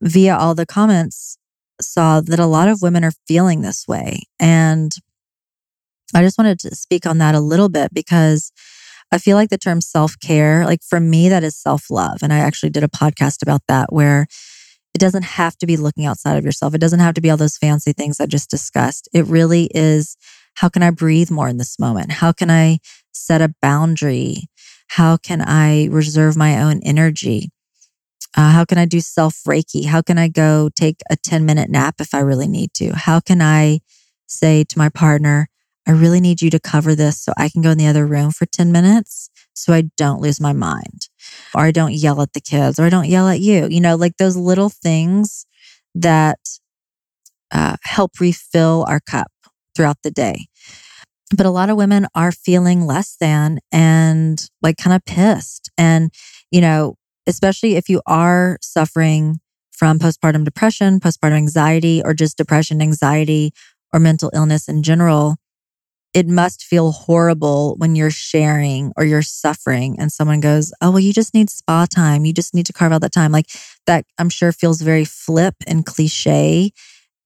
via 0.00 0.36
all 0.36 0.54
the 0.54 0.66
comments, 0.66 1.38
saw 1.80 2.20
that 2.20 2.38
a 2.38 2.46
lot 2.46 2.68
of 2.68 2.82
women 2.82 3.04
are 3.04 3.12
feeling 3.26 3.62
this 3.62 3.86
way. 3.86 4.22
And 4.38 4.92
I 6.14 6.22
just 6.22 6.38
wanted 6.38 6.58
to 6.60 6.74
speak 6.74 7.06
on 7.06 7.18
that 7.18 7.34
a 7.34 7.40
little 7.40 7.68
bit 7.68 7.92
because 7.92 8.52
I 9.12 9.18
feel 9.18 9.36
like 9.36 9.50
the 9.50 9.58
term 9.58 9.80
self 9.80 10.18
care, 10.20 10.64
like 10.64 10.82
for 10.82 11.00
me, 11.00 11.28
that 11.28 11.44
is 11.44 11.56
self 11.56 11.90
love. 11.90 12.18
And 12.22 12.32
I 12.32 12.38
actually 12.38 12.70
did 12.70 12.84
a 12.84 12.88
podcast 12.88 13.42
about 13.42 13.62
that 13.68 13.92
where 13.92 14.26
it 14.94 14.98
doesn't 14.98 15.24
have 15.24 15.56
to 15.58 15.66
be 15.66 15.76
looking 15.76 16.06
outside 16.06 16.36
of 16.36 16.44
yourself. 16.44 16.74
It 16.74 16.80
doesn't 16.80 17.00
have 17.00 17.14
to 17.14 17.20
be 17.20 17.30
all 17.30 17.36
those 17.36 17.58
fancy 17.58 17.92
things 17.92 18.20
I 18.20 18.26
just 18.26 18.50
discussed. 18.50 19.08
It 19.12 19.26
really 19.26 19.70
is 19.74 20.16
how 20.54 20.68
can 20.68 20.82
I 20.82 20.90
breathe 20.90 21.30
more 21.30 21.48
in 21.48 21.58
this 21.58 21.78
moment? 21.78 22.10
How 22.10 22.32
can 22.32 22.50
I 22.50 22.78
set 23.12 23.40
a 23.40 23.54
boundary? 23.62 24.48
How 24.88 25.16
can 25.16 25.40
I 25.40 25.86
reserve 25.86 26.36
my 26.36 26.60
own 26.60 26.80
energy? 26.82 27.50
Uh, 28.36 28.50
how 28.50 28.64
can 28.64 28.78
I 28.78 28.84
do 28.84 29.00
self 29.00 29.34
Reiki? 29.46 29.86
How 29.86 30.02
can 30.02 30.18
I 30.18 30.28
go 30.28 30.68
take 30.74 31.00
a 31.10 31.16
10 31.16 31.44
minute 31.46 31.70
nap 31.70 31.96
if 32.00 32.14
I 32.14 32.20
really 32.20 32.48
need 32.48 32.72
to? 32.74 32.94
How 32.94 33.20
can 33.20 33.40
I 33.40 33.80
say 34.26 34.64
to 34.64 34.78
my 34.78 34.88
partner, 34.88 35.48
I 35.86 35.92
really 35.92 36.20
need 36.20 36.42
you 36.42 36.50
to 36.50 36.60
cover 36.60 36.94
this 36.94 37.20
so 37.22 37.32
I 37.36 37.48
can 37.48 37.62
go 37.62 37.70
in 37.70 37.78
the 37.78 37.86
other 37.86 38.06
room 38.06 38.30
for 38.30 38.46
10 38.46 38.70
minutes 38.70 39.30
so 39.54 39.72
I 39.72 39.84
don't 39.96 40.20
lose 40.20 40.40
my 40.40 40.52
mind? 40.52 41.08
Or 41.54 41.62
I 41.62 41.70
don't 41.70 41.94
yell 41.94 42.20
at 42.20 42.34
the 42.34 42.40
kids, 42.40 42.78
or 42.78 42.84
I 42.84 42.90
don't 42.90 43.08
yell 43.08 43.28
at 43.28 43.40
you. 43.40 43.66
You 43.68 43.80
know, 43.80 43.96
like 43.96 44.18
those 44.18 44.36
little 44.36 44.68
things 44.68 45.46
that 45.94 46.38
uh, 47.50 47.76
help 47.82 48.20
refill 48.20 48.84
our 48.88 49.00
cup 49.00 49.32
throughout 49.74 49.98
the 50.02 50.10
day. 50.10 50.48
But 51.34 51.46
a 51.46 51.50
lot 51.50 51.70
of 51.70 51.76
women 51.76 52.06
are 52.14 52.32
feeling 52.32 52.86
less 52.86 53.16
than 53.18 53.58
and 53.72 54.42
like 54.62 54.76
kind 54.76 54.94
of 54.94 55.04
pissed. 55.04 55.70
And, 55.76 56.10
you 56.50 56.60
know, 56.60 56.96
especially 57.28 57.76
if 57.76 57.88
you 57.88 58.02
are 58.06 58.58
suffering 58.60 59.38
from 59.70 60.00
postpartum 60.00 60.44
depression, 60.44 60.98
postpartum 60.98 61.36
anxiety, 61.36 62.02
or 62.04 62.14
just 62.14 62.36
depression, 62.36 62.82
anxiety, 62.82 63.52
or 63.92 64.00
mental 64.00 64.30
illness 64.34 64.68
in 64.68 64.82
general, 64.82 65.36
it 66.14 66.26
must 66.26 66.64
feel 66.64 66.90
horrible 66.90 67.76
when 67.76 67.94
you're 67.94 68.10
sharing 68.10 68.92
or 68.96 69.04
you're 69.04 69.22
suffering 69.22 69.96
and 70.00 70.10
someone 70.10 70.40
goes, 70.40 70.72
Oh, 70.80 70.90
well, 70.90 70.98
you 70.98 71.12
just 71.12 71.32
need 71.32 71.48
spa 71.48 71.86
time. 71.86 72.24
You 72.24 72.32
just 72.32 72.54
need 72.54 72.66
to 72.66 72.72
carve 72.72 72.92
out 72.92 73.02
that 73.02 73.12
time. 73.12 73.30
Like 73.30 73.46
that, 73.86 74.04
I'm 74.18 74.30
sure 74.30 74.50
feels 74.50 74.80
very 74.80 75.04
flip 75.04 75.54
and 75.66 75.86
cliche 75.86 76.72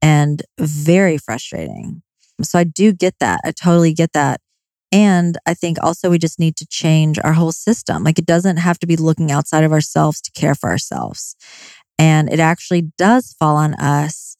and 0.02 0.42
very 0.58 1.16
frustrating. 1.16 2.02
So 2.42 2.58
I 2.58 2.64
do 2.64 2.92
get 2.92 3.14
that. 3.20 3.40
I 3.46 3.52
totally 3.52 3.94
get 3.94 4.12
that. 4.12 4.41
And 4.92 5.38
I 5.46 5.54
think 5.54 5.78
also 5.82 6.10
we 6.10 6.18
just 6.18 6.38
need 6.38 6.56
to 6.56 6.66
change 6.66 7.18
our 7.24 7.32
whole 7.32 7.52
system. 7.52 8.04
Like 8.04 8.18
it 8.18 8.26
doesn't 8.26 8.58
have 8.58 8.78
to 8.80 8.86
be 8.86 8.96
looking 8.96 9.32
outside 9.32 9.64
of 9.64 9.72
ourselves 9.72 10.20
to 10.22 10.30
care 10.32 10.54
for 10.54 10.70
ourselves. 10.70 11.34
And 11.98 12.30
it 12.32 12.40
actually 12.40 12.92
does 12.98 13.34
fall 13.38 13.56
on 13.56 13.74
us 13.74 14.36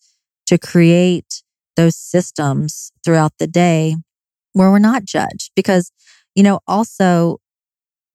to 0.47 0.59
create 0.59 1.43
those 1.77 1.97
systems 1.97 2.93
throughout 3.05 3.33
the 3.39 3.47
day 3.47 3.97
where 4.53 4.71
we're 4.71 4.79
not 4.79 5.05
judged. 5.05 5.53
Because, 5.57 5.93
you 6.35 6.43
know, 6.43 6.61
also 6.69 7.39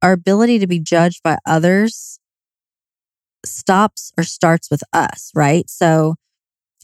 our 0.02 0.14
ability 0.14 0.60
to 0.60 0.68
be 0.68 0.80
judged 0.80 1.24
by 1.24 1.38
others 1.48 2.20
stops 3.46 4.12
or 4.18 4.24
starts 4.24 4.70
with 4.70 4.84
us, 4.94 5.32
right? 5.36 5.70
So 5.70 6.16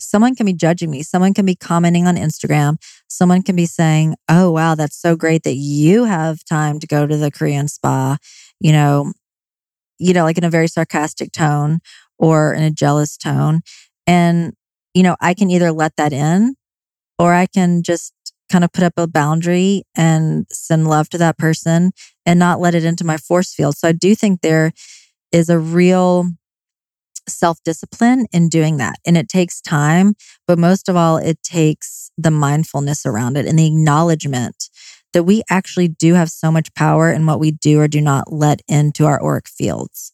someone 0.04 0.36
can 0.36 0.46
be 0.46 0.54
judging 0.54 0.92
me. 0.92 1.04
Someone 1.04 1.34
can 1.34 1.46
be 1.46 1.56
commenting 1.56 2.08
on 2.08 2.16
Instagram. 2.16 2.78
Someone 3.08 3.42
can 3.42 3.56
be 3.56 3.66
saying, 3.66 4.16
Oh, 4.30 4.52
wow, 4.52 4.76
that's 4.76 5.00
so 5.00 5.16
great 5.16 5.44
that 5.44 5.56
you 5.56 6.06
have 6.06 6.44
time 6.46 6.80
to 6.80 6.88
go 6.88 7.08
to 7.08 7.18
the 7.18 7.32
Korean 7.32 7.68
spa, 7.68 8.18
you 8.60 8.72
know, 8.72 9.14
you 10.00 10.14
know, 10.14 10.24
like 10.24 10.38
in 10.38 10.44
a 10.44 10.50
very 10.50 10.68
sarcastic 10.68 11.32
tone 11.32 11.80
or 12.18 12.54
in 12.54 12.64
a 12.64 12.72
jealous 12.72 13.18
tone. 13.18 13.62
And, 14.06 14.54
you 14.94 15.04
know, 15.04 15.16
I 15.22 15.34
can 15.34 15.50
either 15.50 15.72
let 15.72 15.96
that 15.98 16.14
in 16.14 16.56
or 17.18 17.34
I 17.34 17.46
can 17.46 17.84
just 17.84 18.14
kind 18.52 18.64
of 18.64 18.72
put 18.72 18.84
up 18.84 18.94
a 18.98 19.08
boundary 19.08 19.84
and 19.96 20.46
send 20.52 20.88
love 20.88 21.10
to 21.10 21.18
that 21.18 21.38
person 21.38 21.92
and 22.26 22.38
not 22.38 22.60
let 22.60 22.76
it 22.76 22.86
into 22.86 23.04
my 23.04 23.18
force 23.18 23.54
field. 23.54 23.76
So 23.76 23.88
I 23.88 23.94
do 23.94 24.14
think 24.16 24.42
there 24.42 24.72
is 25.32 25.50
a 25.50 25.58
real 25.58 26.28
self 27.28 27.60
discipline 27.64 28.26
in 28.32 28.50
doing 28.50 28.78
that. 28.78 28.96
And 29.06 29.18
it 29.18 29.30
takes 29.30 29.62
time, 29.62 30.14
but 30.48 30.60
most 30.60 30.90
of 30.90 30.96
all, 30.96 31.18
it 31.18 31.42
takes 31.44 32.12
the 32.18 32.32
mindfulness 32.32 33.06
around 33.06 33.38
it 33.38 33.46
and 33.46 33.58
the 33.58 33.68
acknowledgement 33.68 34.70
that 35.14 35.24
we 35.24 35.44
actually 35.50 35.88
do 35.88 36.16
have 36.16 36.30
so 36.30 36.52
much 36.52 36.74
power 36.74 37.12
in 37.12 37.26
what 37.26 37.40
we 37.40 37.52
do 37.52 37.80
or 37.80 37.88
do 37.88 38.02
not 38.02 38.32
let 38.32 38.62
into 38.68 39.06
our 39.06 39.22
auric 39.24 39.48
fields. 39.48 40.12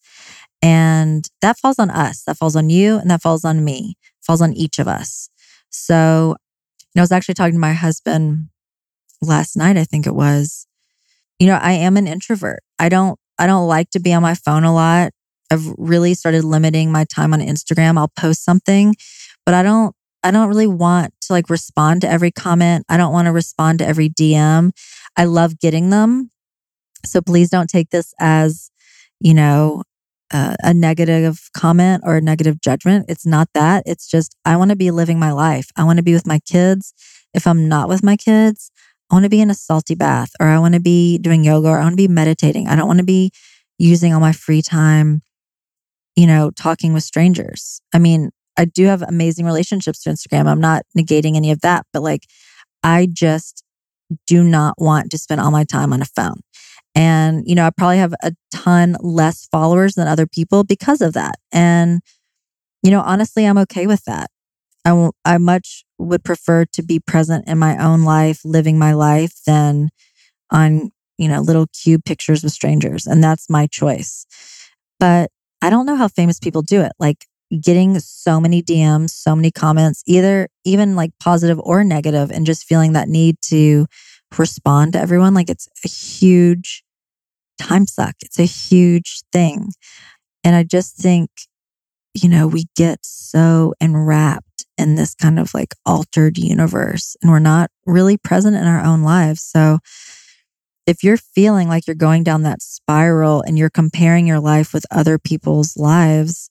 And 0.62 1.26
that 1.41 1.58
falls 1.58 1.80
on 1.80 1.89
us, 1.89 2.24
that 2.24 2.38
falls 2.38 2.56
on 2.56 2.69
you, 2.69 2.98
and 2.98 3.10
that 3.10 3.22
falls 3.22 3.45
on 3.45 3.63
me, 3.63 3.95
falls 4.22 4.41
on 4.41 4.54
each 4.54 4.78
of 4.78 4.88
us. 4.88 5.30
So, 5.69 6.36
you 6.80 6.91
know, 6.95 7.02
I 7.02 7.04
was 7.04 7.12
actually 7.12 7.36
talking 7.36 7.54
to 7.54 7.60
my 7.60 7.74
husband 7.74 8.50
last 9.22 9.56
night, 9.56 9.78
I 9.78 9.84
think 9.86 10.06
it 10.06 10.15
was. 10.15 10.67
You 11.39 11.48
know, 11.48 11.56
I 11.62 11.72
am 11.74 11.95
an 11.95 12.08
introvert. 12.08 12.60
I 12.78 12.89
don't 12.89 13.17
I 13.38 13.48
don't 13.48 13.67
like 13.67 13.89
to 13.91 14.00
be 14.00 14.13
on 14.13 14.22
my 14.22 14.36
phone 14.36 14.65
a 14.65 14.74
lot. 14.74 15.12
I've 15.51 15.65
really 15.77 16.13
started 16.13 16.43
limiting 16.43 16.91
my 16.91 17.05
time 17.05 17.33
on 17.33 17.39
Instagram. 17.39 17.97
I'll 17.97 18.12
post 18.15 18.43
something, 18.43 18.95
but 19.45 19.55
I 19.55 19.63
don't 19.63 19.95
I 20.23 20.31
don't 20.31 20.49
really 20.49 20.67
want 20.67 21.13
to 21.21 21.33
like 21.33 21.49
respond 21.49 22.01
to 22.01 22.09
every 22.09 22.31
comment. 22.31 22.85
I 22.89 22.97
don't 22.97 23.13
want 23.13 23.27
to 23.27 23.31
respond 23.31 23.79
to 23.79 23.88
every 23.88 24.09
DM. 24.09 24.71
I 25.15 25.25
love 25.25 25.59
getting 25.59 25.89
them. 25.89 26.31
So 27.05 27.21
please 27.21 27.49
don't 27.49 27.69
take 27.69 27.89
this 27.89 28.13
as, 28.19 28.69
you 29.19 29.33
know, 29.33 29.83
uh, 30.31 30.55
a 30.62 30.73
negative 30.73 31.49
comment 31.55 32.03
or 32.05 32.17
a 32.17 32.21
negative 32.21 32.62
judgment. 32.62 33.05
It's 33.07 33.25
not 33.25 33.47
that. 33.53 33.83
It's 33.85 34.07
just, 34.07 34.35
I 34.45 34.57
want 34.57 34.69
to 34.69 34.75
be 34.75 34.91
living 34.91 35.19
my 35.19 35.31
life. 35.31 35.69
I 35.75 35.83
want 35.83 35.97
to 35.97 36.03
be 36.03 36.13
with 36.13 36.27
my 36.27 36.39
kids. 36.39 36.93
If 37.33 37.47
I'm 37.47 37.67
not 37.67 37.88
with 37.88 38.03
my 38.03 38.15
kids, 38.15 38.71
I 39.09 39.15
want 39.15 39.23
to 39.23 39.29
be 39.29 39.41
in 39.41 39.49
a 39.49 39.55
salty 39.55 39.95
bath 39.95 40.31
or 40.39 40.47
I 40.47 40.59
want 40.59 40.75
to 40.75 40.79
be 40.79 41.17
doing 41.17 41.43
yoga 41.43 41.69
or 41.69 41.79
I 41.79 41.83
want 41.83 41.93
to 41.93 41.97
be 41.97 42.07
meditating. 42.07 42.67
I 42.67 42.75
don't 42.75 42.88
want 42.88 42.99
to 42.99 43.05
be 43.05 43.31
using 43.79 44.13
all 44.13 44.19
my 44.19 44.33
free 44.33 44.62
time, 44.62 45.21
you 46.19 46.27
know, 46.27 46.51
talking 46.51 46.91
with 46.91 47.03
strangers. 47.03 47.82
I 47.93 47.97
mean, 47.97 48.32
I 48.58 48.65
do 48.65 48.88
have 48.88 49.01
amazing 49.03 49.45
relationships 49.45 50.03
to 50.03 50.10
Instagram. 50.10 50.47
I'm 50.47 50.60
not 50.60 50.84
negating 50.97 51.38
any 51.38 51.49
of 51.49 51.62
that, 51.62 51.86
but 51.93 52.03
like, 52.03 52.23
I 52.84 53.08
just 53.10 53.63
do 54.27 54.43
not 54.43 54.73
want 54.77 55.12
to 55.12 55.17
spend 55.17 55.39
all 55.39 55.49
my 55.49 55.63
time 55.63 55.93
on 55.93 56.01
a 56.01 56.05
phone. 56.05 56.41
And, 56.93 57.47
you 57.47 57.55
know, 57.55 57.65
I 57.65 57.69
probably 57.69 57.99
have 57.99 58.13
a 58.21 58.34
ton 58.53 58.97
less 58.99 59.47
followers 59.49 59.93
than 59.93 60.10
other 60.10 60.27
people 60.27 60.65
because 60.65 60.99
of 60.99 61.13
that. 61.13 61.36
And, 61.53 62.01
you 62.84 62.91
know, 62.91 62.99
honestly, 62.99 63.45
I'm 63.45 63.58
okay 63.60 63.88
with 63.88 64.03
that. 64.03 64.29
I, 64.84 64.89
w- 64.89 65.13
I 65.23 65.38
much 65.38 65.86
would 65.99 66.25
prefer 66.25 66.65
to 66.73 66.84
be 66.84 66.99
present 66.99 67.47
in 67.47 67.58
my 67.58 67.82
own 67.82 68.03
life, 68.03 68.41
living 68.43 68.77
my 68.77 68.91
life, 68.91 69.36
than 69.47 69.88
on, 70.51 70.91
you 71.17 71.29
know, 71.29 71.39
little 71.39 71.67
cube 71.82 72.03
pictures 72.03 72.43
with 72.43 72.51
strangers. 72.51 73.05
And 73.08 73.23
that's 73.23 73.49
my 73.49 73.67
choice. 73.67 74.25
But 74.99 75.32
I 75.62 75.69
don't 75.69 75.86
know 75.86 75.95
how 75.95 76.08
famous 76.08 76.39
people 76.39 76.62
do 76.62 76.82
it. 76.82 76.91
Like 77.00 77.26
getting 77.62 78.00
so 78.00 78.39
many 78.39 78.62
DMs, 78.62 79.10
so 79.10 79.36
many 79.36 79.52
comments, 79.52 80.04
either 80.06 80.48
even 80.65 80.95
like 80.95 81.12
positive 81.19 81.60
or 81.60 81.84
negative, 81.84 82.32
and 82.32 82.45
just 82.45 82.65
feeling 82.65 82.93
that 82.93 83.10
need 83.10 83.38
to 83.41 83.86
respond 84.38 84.93
to 84.93 85.00
everyone. 85.00 85.34
Like 85.34 85.50
it's 85.50 85.67
a 85.84 85.88
huge 85.88 86.84
time 87.60 87.88
suck. 87.88 88.15
It's 88.22 88.39
a 88.39 88.43
huge 88.43 89.22
thing. 89.32 89.69
And 90.43 90.56
I 90.56 90.63
just 90.63 90.95
think, 90.95 91.30
you 92.13 92.30
know, 92.30 92.48
we 92.48 92.65
get 92.76 93.00
so 93.04 93.74
enwrapped 93.82 94.65
in 94.78 94.95
this 94.95 95.13
kind 95.13 95.39
of 95.39 95.54
like 95.54 95.76
altered 95.86 96.38
universe 96.38 97.17
and 97.22 97.30
we're 97.30 97.39
not 97.39 97.69
really 97.86 98.17
present 98.17 98.56
in 98.56 98.65
our 98.65 98.82
own 98.84 99.04
lives. 99.04 99.41
So 99.43 99.80
if 100.89 101.04
you're 101.04 101.17
feeling 101.17 101.67
like 101.67 101.86
you're 101.86 101.95
going 101.95 102.23
down 102.23 102.41
that 102.41 102.63
spiral 102.63 103.43
and 103.43 103.60
you're 103.60 103.69
comparing 103.69 104.25
your 104.25 104.39
life 104.39 104.73
with 104.73 104.86
other 104.89 105.19
people's 105.19 105.78
lives, 105.78 106.49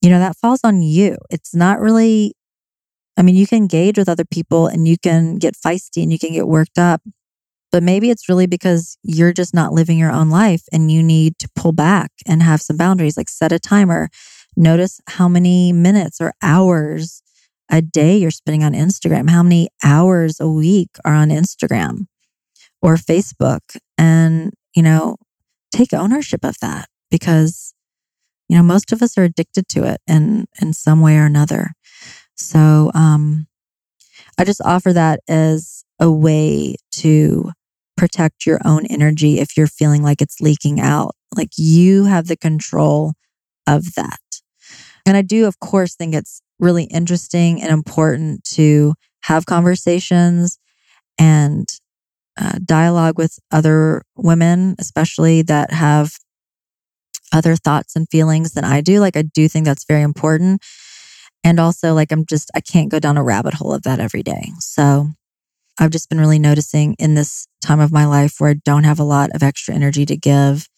you 0.00 0.08
know, 0.08 0.20
that 0.20 0.36
falls 0.36 0.60
on 0.62 0.82
you. 0.82 1.16
It's 1.30 1.52
not 1.52 1.80
really 1.80 2.34
I 3.16 3.22
mean, 3.22 3.34
you 3.34 3.48
can 3.48 3.58
engage 3.58 3.98
with 3.98 4.08
other 4.08 4.24
people 4.24 4.68
and 4.68 4.86
you 4.86 4.96
can 4.96 5.36
get 5.36 5.56
feisty 5.56 6.02
and 6.02 6.12
you 6.12 6.18
can 6.18 6.32
get 6.32 6.46
worked 6.46 6.78
up, 6.78 7.02
but 7.72 7.82
maybe 7.82 8.08
it's 8.08 8.28
really 8.28 8.46
because 8.46 8.96
you're 9.02 9.32
just 9.32 9.52
not 9.52 9.72
living 9.72 9.98
your 9.98 10.12
own 10.12 10.30
life 10.30 10.62
and 10.72 10.90
you 10.90 11.02
need 11.02 11.36
to 11.40 11.48
pull 11.56 11.72
back 11.72 12.12
and 12.26 12.42
have 12.42 12.62
some 12.62 12.76
boundaries, 12.76 13.16
like 13.16 13.28
set 13.28 13.50
a 13.50 13.58
timer. 13.58 14.08
Notice 14.56 15.00
how 15.08 15.28
many 15.28 15.72
minutes 15.72 16.20
or 16.20 16.32
hours 16.40 17.20
a 17.68 17.82
day 17.82 18.16
you're 18.16 18.30
spending 18.30 18.62
on 18.62 18.72
Instagram, 18.74 19.28
how 19.28 19.42
many 19.42 19.68
hours 19.84 20.38
a 20.40 20.48
week 20.48 20.90
are 21.04 21.14
on 21.14 21.28
Instagram 21.30 22.06
or 22.82 22.96
Facebook. 22.96 23.60
And, 23.98 24.52
you 24.74 24.82
know, 24.82 25.16
take 25.72 25.92
ownership 25.92 26.44
of 26.44 26.56
that 26.60 26.88
because, 27.10 27.74
you 28.48 28.56
know, 28.56 28.62
most 28.62 28.92
of 28.92 29.02
us 29.02 29.16
are 29.18 29.24
addicted 29.24 29.68
to 29.68 29.84
it 29.84 30.00
in, 30.06 30.46
in 30.60 30.72
some 30.72 31.00
way 31.00 31.16
or 31.16 31.24
another. 31.24 31.72
So 32.34 32.90
um, 32.94 33.46
I 34.38 34.44
just 34.44 34.62
offer 34.64 34.92
that 34.92 35.20
as 35.28 35.84
a 36.00 36.10
way 36.10 36.76
to 36.92 37.52
protect 37.96 38.46
your 38.46 38.58
own 38.64 38.86
energy 38.86 39.38
if 39.38 39.56
you're 39.56 39.66
feeling 39.66 40.02
like 40.02 40.22
it's 40.22 40.40
leaking 40.40 40.80
out. 40.80 41.14
Like 41.36 41.50
you 41.56 42.04
have 42.04 42.26
the 42.26 42.36
control 42.36 43.12
of 43.66 43.94
that. 43.94 44.20
And 45.06 45.16
I 45.16 45.22
do, 45.22 45.46
of 45.46 45.60
course, 45.60 45.94
think 45.94 46.14
it's 46.14 46.40
really 46.58 46.84
interesting 46.84 47.60
and 47.60 47.70
important 47.70 48.44
to 48.44 48.94
have 49.24 49.46
conversations 49.46 50.58
and 51.18 51.68
uh, 52.38 52.58
dialogue 52.64 53.18
with 53.18 53.38
other 53.50 54.02
women, 54.16 54.76
especially 54.78 55.42
that 55.42 55.72
have 55.72 56.12
other 57.32 57.56
thoughts 57.56 57.96
and 57.96 58.08
feelings 58.08 58.52
than 58.52 58.64
I 58.64 58.80
do. 58.80 59.00
Like, 59.00 59.16
I 59.16 59.22
do 59.22 59.48
think 59.48 59.64
that's 59.64 59.84
very 59.84 60.02
important. 60.02 60.62
And 61.44 61.58
also, 61.58 61.94
like, 61.94 62.12
I'm 62.12 62.26
just, 62.26 62.50
I 62.54 62.60
can't 62.60 62.90
go 62.90 62.98
down 62.98 63.16
a 63.16 63.22
rabbit 63.22 63.54
hole 63.54 63.72
of 63.72 63.82
that 63.82 64.00
every 64.00 64.22
day. 64.22 64.52
So 64.58 65.10
I've 65.78 65.90
just 65.90 66.08
been 66.10 66.20
really 66.20 66.38
noticing 66.38 66.94
in 66.98 67.14
this 67.14 67.46
time 67.62 67.80
of 67.80 67.92
my 67.92 68.04
life 68.04 68.34
where 68.38 68.50
I 68.50 68.60
don't 68.64 68.84
have 68.84 69.00
a 69.00 69.04
lot 69.04 69.30
of 69.34 69.42
extra 69.42 69.74
energy 69.74 70.04
to 70.06 70.16
give. 70.16 70.68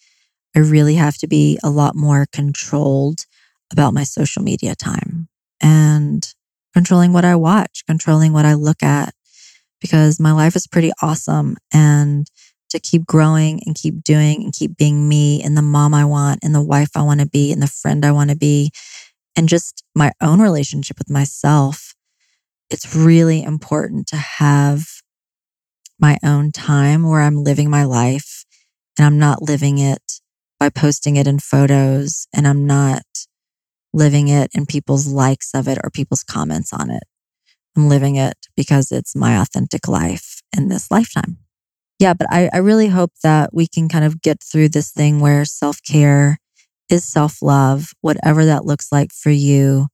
I 0.55 0.61
really 0.61 0.95
have 0.95 1.17
to 1.19 1.27
be 1.27 1.59
a 1.65 1.71
lot 1.71 1.97
more 1.97 2.27
controlled 2.33 3.25
about 3.73 3.95
my 3.95 4.05
social 4.05 4.43
media 4.43 4.75
time 4.75 5.29
and 5.61 6.29
controlling 6.75 7.13
what 7.13 7.25
I 7.25 7.37
watch, 7.37 7.83
controlling 7.87 8.33
what 8.33 8.45
I 8.45 8.55
look 8.55 8.83
at, 8.83 9.15
because 9.83 10.19
my 10.19 10.33
life 10.33 10.57
is 10.57 10.67
pretty 10.67 10.93
awesome. 11.03 11.59
And 11.75 12.27
to 12.71 12.81
keep 12.81 13.05
growing 13.05 13.61
and 13.67 13.75
keep 13.75 14.03
doing 14.03 14.43
and 14.43 14.53
keep 14.55 14.79
being 14.79 15.07
me 15.07 15.43
and 15.43 15.59
the 15.59 15.63
mom 15.63 15.93
I 15.93 16.07
want 16.07 16.41
and 16.43 16.55
the 16.55 16.63
wife 16.63 16.91
I 16.97 17.03
want 17.03 17.21
to 17.21 17.29
be 17.29 17.53
and 17.53 17.61
the 17.61 17.67
friend 17.67 18.03
I 18.03 18.13
want 18.13 18.31
to 18.31 18.37
be 18.37 18.71
and 19.37 19.49
just 19.49 19.85
my 19.95 20.13
own 20.23 20.41
relationship 20.41 20.99
with 20.99 21.11
myself, 21.11 21.95
it's 22.71 22.95
really 22.95 23.43
important 23.43 24.07
to 24.09 24.17
have 24.17 24.87
my 25.99 26.19
own 26.25 26.51
time 26.53 27.09
where 27.09 27.21
I'm 27.21 27.45
living 27.45 27.71
my 27.71 27.85
life 27.85 28.45
and 28.99 29.07
I'm 29.07 29.19
not 29.19 29.43
living 29.43 29.79
it 29.79 30.21
by 30.59 30.71
posting 30.71 31.17
it 31.17 31.27
in 31.27 31.39
photos 31.39 32.27
and 32.35 32.47
I'm 32.47 32.67
not 32.67 33.03
living 33.93 34.29
it 34.29 34.51
in 34.55 34.67
people's 34.67 35.07
likes 35.07 35.55
of 35.55 35.69
it 35.69 35.79
or 35.83 35.91
people's 35.91 36.25
comments 36.25 36.73
on 36.73 36.91
it. 36.91 37.03
I'm 37.77 37.89
living 37.89 38.17
it 38.17 38.37
because 38.57 38.93
it's 38.93 39.17
my 39.17 39.41
authentic 39.41 39.89
life 39.89 40.43
in 40.57 40.69
this 40.69 40.91
lifetime. 40.91 41.39
Yeah, 41.99 42.15
but 42.15 42.27
I, 42.31 42.51
I 42.53 42.59
really 42.59 42.89
hope 42.89 43.13
that 43.23 43.55
we 43.55 43.67
can 43.67 43.89
kind 43.89 44.05
of 44.05 44.23
get 44.23 44.43
through 44.43 44.71
this 44.71 44.91
thing 44.91 45.21
where 45.21 45.45
self 45.45 45.79
care 45.83 46.39
is 46.91 47.05
self 47.05 47.41
love, 47.41 47.93
whatever 48.01 48.45
that 48.45 48.65
looks 48.65 48.91
like 48.91 49.13
for 49.13 49.31
you. 49.31 49.89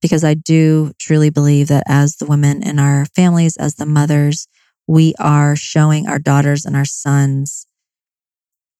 Because 0.00 0.24
I 0.24 0.34
do 0.34 0.92
truly 0.98 1.30
believe 1.30 1.68
that 1.68 1.84
as 1.86 2.16
the 2.16 2.26
women 2.26 2.62
in 2.62 2.78
our 2.78 3.06
families, 3.14 3.56
as 3.56 3.76
the 3.76 3.86
mothers, 3.86 4.48
we 4.86 5.14
are 5.18 5.56
showing 5.56 6.06
our 6.06 6.18
daughters 6.18 6.64
and 6.64 6.76
our 6.76 6.84
sons 6.84 7.66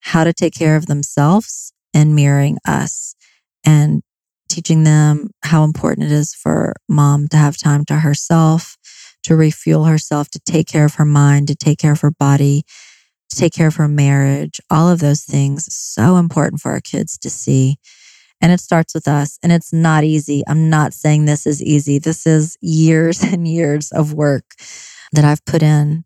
how 0.01 0.25
to 0.25 0.33
take 0.33 0.55
care 0.55 0.77
of 0.77 0.87
themselves 0.87 1.73
and 1.95 2.15
mirroring 2.15 2.59
us 2.67 3.15
and 3.65 4.03
teaching 4.49 4.85
them 4.85 5.31
how 5.43 5.65
important 5.65 6.07
it 6.07 6.13
is 6.13 6.35
for 6.35 6.75
mom 6.89 7.29
to 7.29 7.37
have 7.37 7.57
time 7.57 7.85
to 7.87 7.97
herself, 7.97 8.77
to 9.25 9.37
refuel 9.37 9.85
herself, 9.85 10.29
to 10.31 10.41
take 10.41 10.67
care 10.67 10.85
of 10.85 10.97
her 10.97 11.05
mind, 11.05 11.49
to 11.49 11.55
take 11.55 11.79
care 11.79 11.93
of 11.93 12.01
her 12.01 12.11
body, 12.11 12.65
to 13.31 13.37
take 13.37 13.53
care 13.53 13.69
of 13.69 13.77
her 13.77 13.89
marriage, 13.89 14.61
all 14.71 14.89
of 14.89 15.01
those 15.01 15.23
things. 15.23 15.73
So 15.75 16.17
important 16.17 16.61
for 16.61 16.73
our 16.73 16.81
kids 16.81 17.19
to 17.19 17.31
see. 17.31 17.79
And 18.41 18.53
it 18.53 18.61
starts 18.61 18.95
with 18.95 19.09
us. 19.09 19.39
And 19.43 19.53
it's 19.53 19.73
not 19.73 20.05
easy. 20.05 20.43
I'm 20.47 20.69
not 20.69 20.93
saying 20.93 21.25
this 21.25 21.47
is 21.47 21.63
easy. 21.63 21.99
This 21.99 22.27
is 22.27 22.57
years 22.61 23.23
and 23.23 23.49
years 23.49 23.91
of 23.93 24.13
work 24.13 24.45
that 25.13 25.25
I've 25.25 25.45
put 25.45 25.63
in 25.63 26.05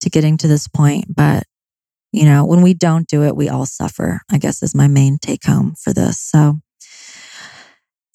to 0.00 0.10
getting 0.10 0.36
to 0.38 0.48
this 0.48 0.68
point. 0.68 1.06
But, 1.14 1.44
you 2.12 2.24
know, 2.24 2.44
when 2.44 2.62
we 2.62 2.74
don't 2.74 3.08
do 3.08 3.24
it, 3.24 3.36
we 3.36 3.48
all 3.48 3.66
suffer, 3.66 4.20
I 4.30 4.38
guess 4.38 4.62
is 4.62 4.74
my 4.74 4.88
main 4.88 5.18
take 5.18 5.44
home 5.44 5.74
for 5.82 5.92
this. 5.92 6.20
So 6.20 6.60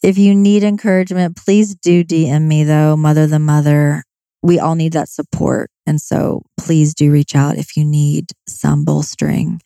if 0.04 0.18
you 0.18 0.36
need 0.36 0.64
encouragement, 0.64 1.38
please 1.38 1.76
do 1.76 2.04
DM 2.04 2.44
me 2.44 2.66
though, 2.66 2.98
Mother 2.98 3.26
the 3.26 3.40
Mother. 3.40 4.04
We 4.44 4.60
all 4.60 4.76
need 4.76 4.92
that 4.94 5.08
support. 5.08 5.72
And 5.88 6.02
so 6.02 6.44
please 6.58 6.94
do 6.94 7.10
reach 7.10 7.36
out 7.36 7.58
if 7.58 7.78
you 7.78 7.86
need 7.86 8.32
some 8.48 8.84
bolstering. 8.84 9.62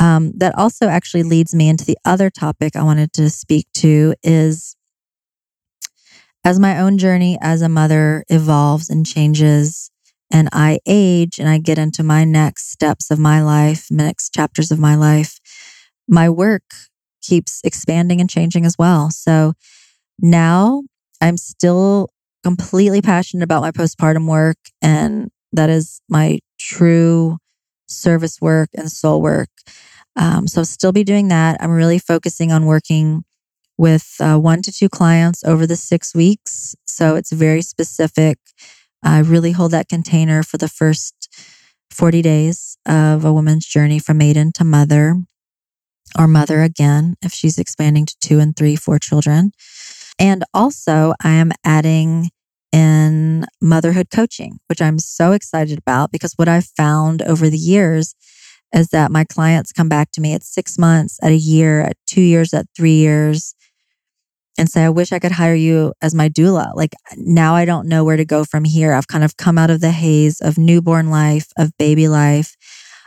Um, 0.00 0.32
that 0.38 0.58
also 0.58 0.88
actually 0.88 1.22
leads 1.22 1.54
me 1.54 1.68
into 1.68 1.84
the 1.84 1.96
other 2.04 2.30
topic 2.30 2.74
I 2.74 2.82
wanted 2.82 3.12
to 3.14 3.30
speak 3.30 3.66
to 3.74 4.14
is 4.24 4.74
as 6.44 6.58
my 6.58 6.80
own 6.80 6.98
journey 6.98 7.38
as 7.40 7.62
a 7.62 7.68
mother 7.68 8.24
evolves 8.28 8.90
and 8.90 9.06
changes 9.06 9.90
and 10.32 10.48
I 10.52 10.80
age 10.86 11.38
and 11.38 11.48
I 11.48 11.58
get 11.58 11.78
into 11.78 12.02
my 12.02 12.24
next 12.24 12.70
steps 12.70 13.10
of 13.10 13.18
my 13.18 13.42
life, 13.42 13.86
next 13.90 14.32
chapters 14.34 14.72
of 14.72 14.80
my 14.80 14.96
life, 14.96 15.38
my 16.08 16.28
work 16.28 16.64
keeps 17.20 17.60
expanding 17.64 18.20
and 18.20 18.30
changing 18.30 18.64
as 18.64 18.76
well. 18.78 19.10
So 19.10 19.54
now 20.20 20.82
I'm 21.20 21.36
still 21.36 22.10
completely 22.42 23.02
passionate 23.02 23.44
about 23.44 23.62
my 23.62 23.70
postpartum 23.70 24.26
work 24.26 24.56
and 24.80 25.30
that 25.52 25.68
is 25.68 26.00
my 26.08 26.38
true 26.58 27.38
service 27.88 28.40
work 28.40 28.70
and 28.74 28.90
soul 28.90 29.20
work. 29.20 29.48
Um, 30.16 30.46
so, 30.46 30.62
still 30.64 30.92
be 30.92 31.04
doing 31.04 31.28
that. 31.28 31.56
I'm 31.60 31.70
really 31.70 31.98
focusing 31.98 32.52
on 32.52 32.66
working 32.66 33.24
with 33.78 34.16
uh, 34.20 34.36
one 34.36 34.60
to 34.62 34.72
two 34.72 34.88
clients 34.88 35.44
over 35.44 35.66
the 35.66 35.76
six 35.76 36.14
weeks. 36.14 36.74
So, 36.84 37.16
it's 37.16 37.32
very 37.32 37.62
specific. 37.62 38.38
I 39.02 39.20
really 39.20 39.52
hold 39.52 39.70
that 39.70 39.88
container 39.88 40.42
for 40.42 40.58
the 40.58 40.68
first 40.68 41.28
40 41.90 42.22
days 42.22 42.76
of 42.86 43.24
a 43.24 43.32
woman's 43.32 43.66
journey 43.66 43.98
from 43.98 44.18
maiden 44.18 44.52
to 44.52 44.64
mother 44.64 45.16
or 46.18 46.26
mother 46.26 46.62
again, 46.62 47.16
if 47.22 47.32
she's 47.32 47.58
expanding 47.58 48.06
to 48.06 48.16
two 48.20 48.38
and 48.38 48.56
three, 48.56 48.76
four 48.76 48.98
children. 48.98 49.52
And 50.18 50.44
also, 50.52 51.14
I 51.22 51.30
am 51.30 51.52
adding 51.64 52.30
in 52.72 53.46
motherhood 53.60 54.08
coaching, 54.12 54.58
which 54.68 54.82
I'm 54.82 54.98
so 54.98 55.32
excited 55.32 55.78
about 55.78 56.12
because 56.12 56.34
what 56.36 56.48
I've 56.48 56.66
found 56.76 57.22
over 57.22 57.48
the 57.48 57.58
years 57.58 58.14
is 58.72 58.88
that 58.88 59.10
my 59.10 59.24
clients 59.24 59.72
come 59.72 59.88
back 59.88 60.12
to 60.12 60.20
me 60.20 60.34
at 60.34 60.44
six 60.44 60.78
months, 60.78 61.18
at 61.22 61.32
a 61.32 61.36
year, 61.36 61.80
at 61.80 61.96
two 62.06 62.20
years, 62.20 62.54
at 62.54 62.66
three 62.76 62.94
years, 62.94 63.54
and 64.58 64.68
say, 64.68 64.84
I 64.84 64.90
wish 64.90 65.12
I 65.12 65.18
could 65.18 65.32
hire 65.32 65.54
you 65.54 65.94
as 66.02 66.14
my 66.14 66.28
doula. 66.28 66.72
Like 66.74 66.94
now 67.16 67.54
I 67.54 67.64
don't 67.64 67.88
know 67.88 68.04
where 68.04 68.16
to 68.16 68.24
go 68.24 68.44
from 68.44 68.64
here. 68.64 68.92
I've 68.92 69.08
kind 69.08 69.24
of 69.24 69.36
come 69.36 69.58
out 69.58 69.70
of 69.70 69.80
the 69.80 69.90
haze 69.90 70.40
of 70.40 70.58
newborn 70.58 71.10
life, 71.10 71.48
of 71.56 71.76
baby 71.78 72.08
life. 72.08 72.56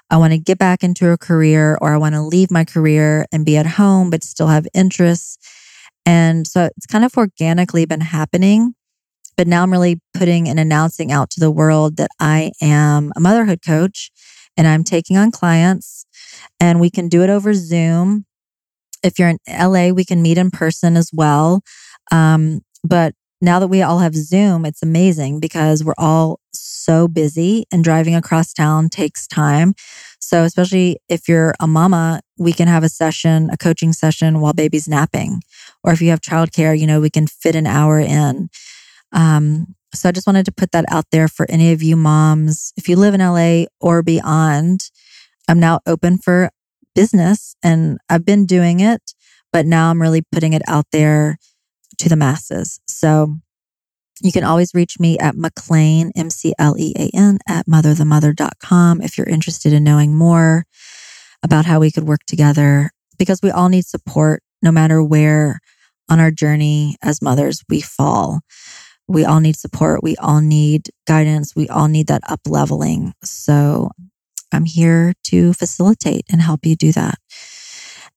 I 0.10 0.18
want 0.18 0.34
to 0.34 0.38
get 0.38 0.58
back 0.58 0.84
into 0.84 1.10
a 1.10 1.18
career 1.18 1.78
or 1.82 1.94
I 1.94 1.98
want 1.98 2.16
to 2.16 2.22
leave 2.22 2.52
my 2.52 2.66
career 2.66 3.26
and 3.32 3.46
be 3.46 3.58
at 3.58 3.66
home, 3.66 4.10
but 4.10 4.24
still 4.24 4.48
have 4.48 4.68
interests. 4.74 5.38
And 6.06 6.46
so 6.46 6.70
it's 6.78 6.86
kind 6.86 7.06
of 7.06 7.18
organically 7.18 7.86
been 7.86 8.02
happening. 8.02 8.76
But 9.36 9.48
now 9.48 9.63
I'm 9.63 9.72
really 9.72 10.00
putting 10.13 10.48
and 10.48 10.60
announcing 10.60 11.12
out 11.12 11.30
to 11.32 11.39
the 11.39 11.52
world 11.52 11.98
that 11.98 12.12
I 12.20 12.52
am 12.62 13.12
a 13.16 13.20
motherhood 13.20 13.62
coach 13.66 14.12
and 14.56 14.68
I'm 14.68 14.84
taking 14.84 15.18
on 15.18 15.32
clients 15.32 16.06
and 16.60 16.80
we 16.80 16.89
can 16.89 17.10
do 17.10 17.24
it 17.24 17.30
over 17.30 17.54
Zoom. 17.54 18.26
If 19.04 19.18
you're 19.18 19.30
in 19.30 19.39
LA, 19.50 19.89
we 19.89 20.06
can 20.06 20.22
meet 20.22 20.38
in 20.38 20.52
person 20.52 20.96
as 20.96 21.10
well. 21.12 21.62
Um, 22.12 22.62
but 22.84 23.16
now 23.42 23.60
that 23.60 23.68
we 23.68 23.82
all 23.82 24.00
have 24.00 24.16
Zoom, 24.16 24.66
it's 24.66 24.84
amazing 24.84 25.39
because 25.39 25.84
we're 25.84 25.94
all 25.98 26.39
so 26.84 27.08
busy 27.08 27.65
and 27.72 27.84
driving 27.84 28.15
across 28.15 28.54
town 28.54 28.89
takes 28.89 29.28
time. 29.28 29.74
So, 30.19 30.43
especially 30.43 30.98
if 31.10 31.28
you're 31.28 31.54
a 31.60 31.67
mama, 31.67 32.22
we 32.38 32.54
can 32.54 32.67
have 32.67 32.84
a 32.84 32.89
session, 32.89 33.50
a 33.52 33.58
coaching 33.58 33.93
session 33.93 34.39
while 34.39 34.54
baby's 34.54 34.88
napping. 34.88 35.41
Or 35.84 35.91
if 35.91 36.02
you 36.02 36.10
have 36.10 36.22
childcare, 36.22 36.78
you 36.78 36.88
know, 36.88 37.02
we 37.02 37.10
can 37.10 37.28
fit 37.28 37.56
an 37.56 37.67
hour 37.67 38.00
in. 38.00 38.50
Um, 39.12 39.76
so 39.93 40.10
I 40.10 40.12
just 40.12 40.28
wanted 40.28 40.46
to 40.46 40.52
put 40.52 40.72
that 40.72 40.86
out 40.89 41.06
there 41.12 41.28
for 41.28 41.46
any 41.50 41.72
of 41.72 41.84
you 41.84 41.96
moms. 41.96 42.74
If 42.76 42.89
you 42.89 42.96
live 42.96 43.13
in 43.13 43.22
LA 43.22 43.65
or 43.80 44.02
beyond, 44.02 44.89
I'm 45.48 45.60
now 45.60 45.80
open 45.86 46.17
for 46.17 46.50
business 46.96 47.56
and 47.63 48.00
I've 48.10 48.26
been 48.26 48.46
doing 48.46 48.80
it, 48.80 49.13
but 49.52 49.65
now 49.65 49.89
I'm 49.89 50.02
really 50.02 50.24
putting 50.32 50.54
it 50.54 50.63
out 50.67 50.86
there 50.91 51.38
to 52.00 52.10
the 52.10 52.15
masses. 52.15 52.80
So 52.88 53.38
you 54.24 54.32
can 54.32 54.44
always 54.46 54.74
reach 54.74 55.00
me 55.00 55.20
at 55.20 55.36
McLean, 55.36 56.12
M 56.16 56.30
C 56.30 56.54
L 56.58 56.76
E 56.78 56.94
A 56.98 57.10
N, 57.16 57.40
at 57.48 57.68
motherthemother.com 57.68 59.02
if 59.02 59.18
you're 59.18 59.28
interested 59.28 59.74
in 59.74 59.84
knowing 59.84 60.16
more 60.16 60.66
about 61.44 61.66
how 61.66 61.80
we 61.82 61.92
could 61.92 62.06
work 62.06 62.22
together 62.26 62.90
because 63.20 63.42
we 63.44 63.52
all 63.52 63.68
need 63.68 63.86
support 63.86 64.42
no 64.62 64.72
matter 64.72 65.04
where 65.04 65.60
on 66.10 66.20
our 66.20 66.32
journey 66.32 66.96
as 67.04 67.22
mothers 67.22 67.64
we 67.70 67.82
fall. 67.82 68.40
We 69.08 69.26
all 69.26 69.42
need 69.42 69.58
support. 69.58 70.02
We 70.02 70.16
all 70.16 70.40
need 70.40 70.90
guidance. 71.06 71.54
We 71.54 71.68
all 71.68 71.90
need 71.90 72.08
that 72.08 72.22
up 72.30 72.40
leveling. 72.48 73.14
So 73.24 73.92
I'm 74.54 74.66
here 74.66 75.14
to 75.26 75.52
facilitate 75.54 76.24
and 76.32 76.42
help 76.42 76.66
you 76.66 76.78
do 76.78 76.94
that. 76.94 77.16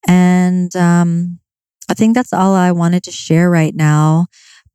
And 0.06 0.74
um, 0.76 1.40
I 1.88 1.94
think 1.94 2.14
that's 2.14 2.32
all 2.32 2.54
I 2.54 2.70
wanted 2.70 3.02
to 3.04 3.12
share 3.12 3.50
right 3.50 3.74
now. 3.74 4.26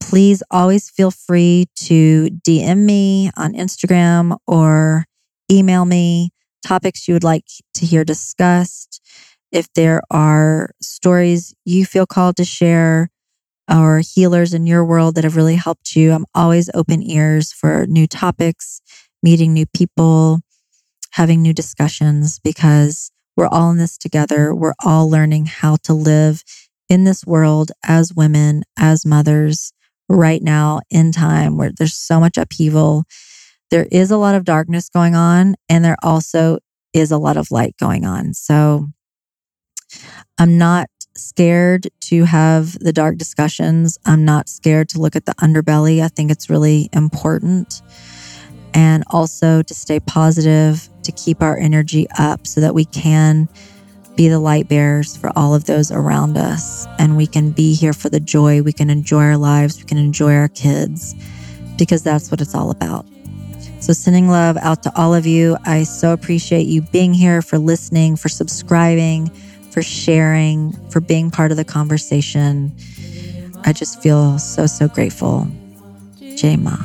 Please 0.01 0.43
always 0.51 0.89
feel 0.89 1.11
free 1.11 1.67
to 1.75 2.29
DM 2.45 2.79
me 2.79 3.31
on 3.37 3.53
Instagram 3.53 4.37
or 4.45 5.05
email 5.49 5.85
me 5.85 6.31
topics 6.65 7.07
you 7.07 7.13
would 7.13 7.23
like 7.23 7.45
to 7.75 7.85
hear 7.85 8.03
discussed. 8.03 9.01
If 9.51 9.71
there 9.73 10.01
are 10.09 10.71
stories 10.81 11.53
you 11.65 11.85
feel 11.85 12.05
called 12.05 12.37
to 12.37 12.45
share, 12.45 13.09
or 13.71 13.99
healers 13.99 14.53
in 14.53 14.67
your 14.67 14.83
world 14.83 15.15
that 15.15 15.23
have 15.23 15.35
really 15.35 15.55
helped 15.55 15.95
you. 15.95 16.11
I'm 16.11 16.25
always 16.35 16.69
open 16.73 17.01
ears 17.01 17.51
for 17.51 17.85
new 17.87 18.07
topics, 18.07 18.81
meeting 19.23 19.53
new 19.53 19.65
people, 19.65 20.41
having 21.11 21.41
new 21.41 21.53
discussions 21.53 22.39
because 22.39 23.11
we're 23.37 23.47
all 23.47 23.71
in 23.71 23.77
this 23.77 23.97
together. 23.97 24.53
We're 24.53 24.73
all 24.83 25.09
learning 25.09 25.45
how 25.45 25.77
to 25.83 25.93
live 25.93 26.43
in 26.89 27.05
this 27.05 27.25
world 27.25 27.71
as 27.83 28.13
women, 28.13 28.63
as 28.77 29.05
mothers 29.05 29.71
right 30.11 30.41
now 30.41 30.81
in 30.89 31.11
time 31.11 31.57
where 31.57 31.71
there's 31.75 31.95
so 31.95 32.19
much 32.19 32.37
upheaval. 32.37 33.05
There 33.69 33.87
is 33.91 34.11
a 34.11 34.17
lot 34.17 34.35
of 34.35 34.43
darkness 34.43 34.89
going 34.89 35.15
on, 35.15 35.55
and 35.69 35.83
there 35.83 35.97
also 36.03 36.59
is 36.93 37.11
a 37.11 37.17
lot 37.17 37.37
of 37.37 37.51
light 37.51 37.75
going 37.77 38.05
on. 38.05 38.33
So 38.33 38.87
I'm 40.37 40.57
not 40.57 40.89
scared 41.15 41.87
to 42.01 42.25
have 42.25 42.77
the 42.79 42.93
dark 42.93 43.17
discussions. 43.17 43.97
I'm 44.05 44.25
not 44.25 44.49
scared 44.49 44.89
to 44.89 44.99
look 44.99 45.15
at 45.15 45.25
the 45.25 45.33
underbelly. 45.35 46.01
I 46.01 46.07
think 46.07 46.31
it's 46.31 46.49
really 46.49 46.89
important. 46.93 47.81
And 48.73 49.03
also 49.07 49.61
to 49.61 49.73
stay 49.73 49.99
positive, 49.99 50.87
to 51.03 51.11
keep 51.11 51.41
our 51.41 51.57
energy 51.57 52.07
up 52.17 52.47
so 52.47 52.61
that 52.61 52.73
we 52.73 52.85
can 52.85 53.49
be 54.15 54.27
the 54.27 54.39
light 54.39 54.67
bearers 54.67 55.17
for 55.17 55.31
all 55.35 55.55
of 55.55 55.65
those 55.65 55.91
around 55.91 56.37
us. 56.37 56.85
And 56.99 57.17
we 57.17 57.27
can 57.27 57.51
be 57.51 57.73
here 57.73 57.93
for 57.93 58.09
the 58.09 58.19
joy. 58.19 58.61
We 58.61 58.73
can 58.73 58.89
enjoy 58.89 59.23
our 59.23 59.37
lives. 59.37 59.77
We 59.77 59.85
can 59.85 59.97
enjoy 59.97 60.35
our 60.35 60.49
kids 60.49 61.15
because 61.77 62.03
that's 62.03 62.29
what 62.29 62.41
it's 62.41 62.55
all 62.55 62.71
about. 62.71 63.05
So, 63.79 63.93
sending 63.93 64.29
love 64.29 64.57
out 64.57 64.83
to 64.83 64.91
all 64.95 65.15
of 65.15 65.25
you. 65.25 65.57
I 65.65 65.83
so 65.83 66.13
appreciate 66.13 66.67
you 66.67 66.81
being 66.83 67.15
here, 67.15 67.41
for 67.41 67.57
listening, 67.57 68.15
for 68.15 68.29
subscribing 68.29 69.31
for 69.71 69.81
sharing, 69.81 70.73
for 70.89 70.99
being 70.99 71.31
part 71.31 71.51
of 71.51 71.57
the 71.57 71.65
conversation. 71.65 72.75
I 73.63 73.73
just 73.73 74.01
feel 74.01 74.37
so, 74.37 74.67
so 74.67 74.87
grateful. 74.87 75.47
Jai 76.35 76.57
Ma. 76.57 76.77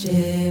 Jai 0.00 0.50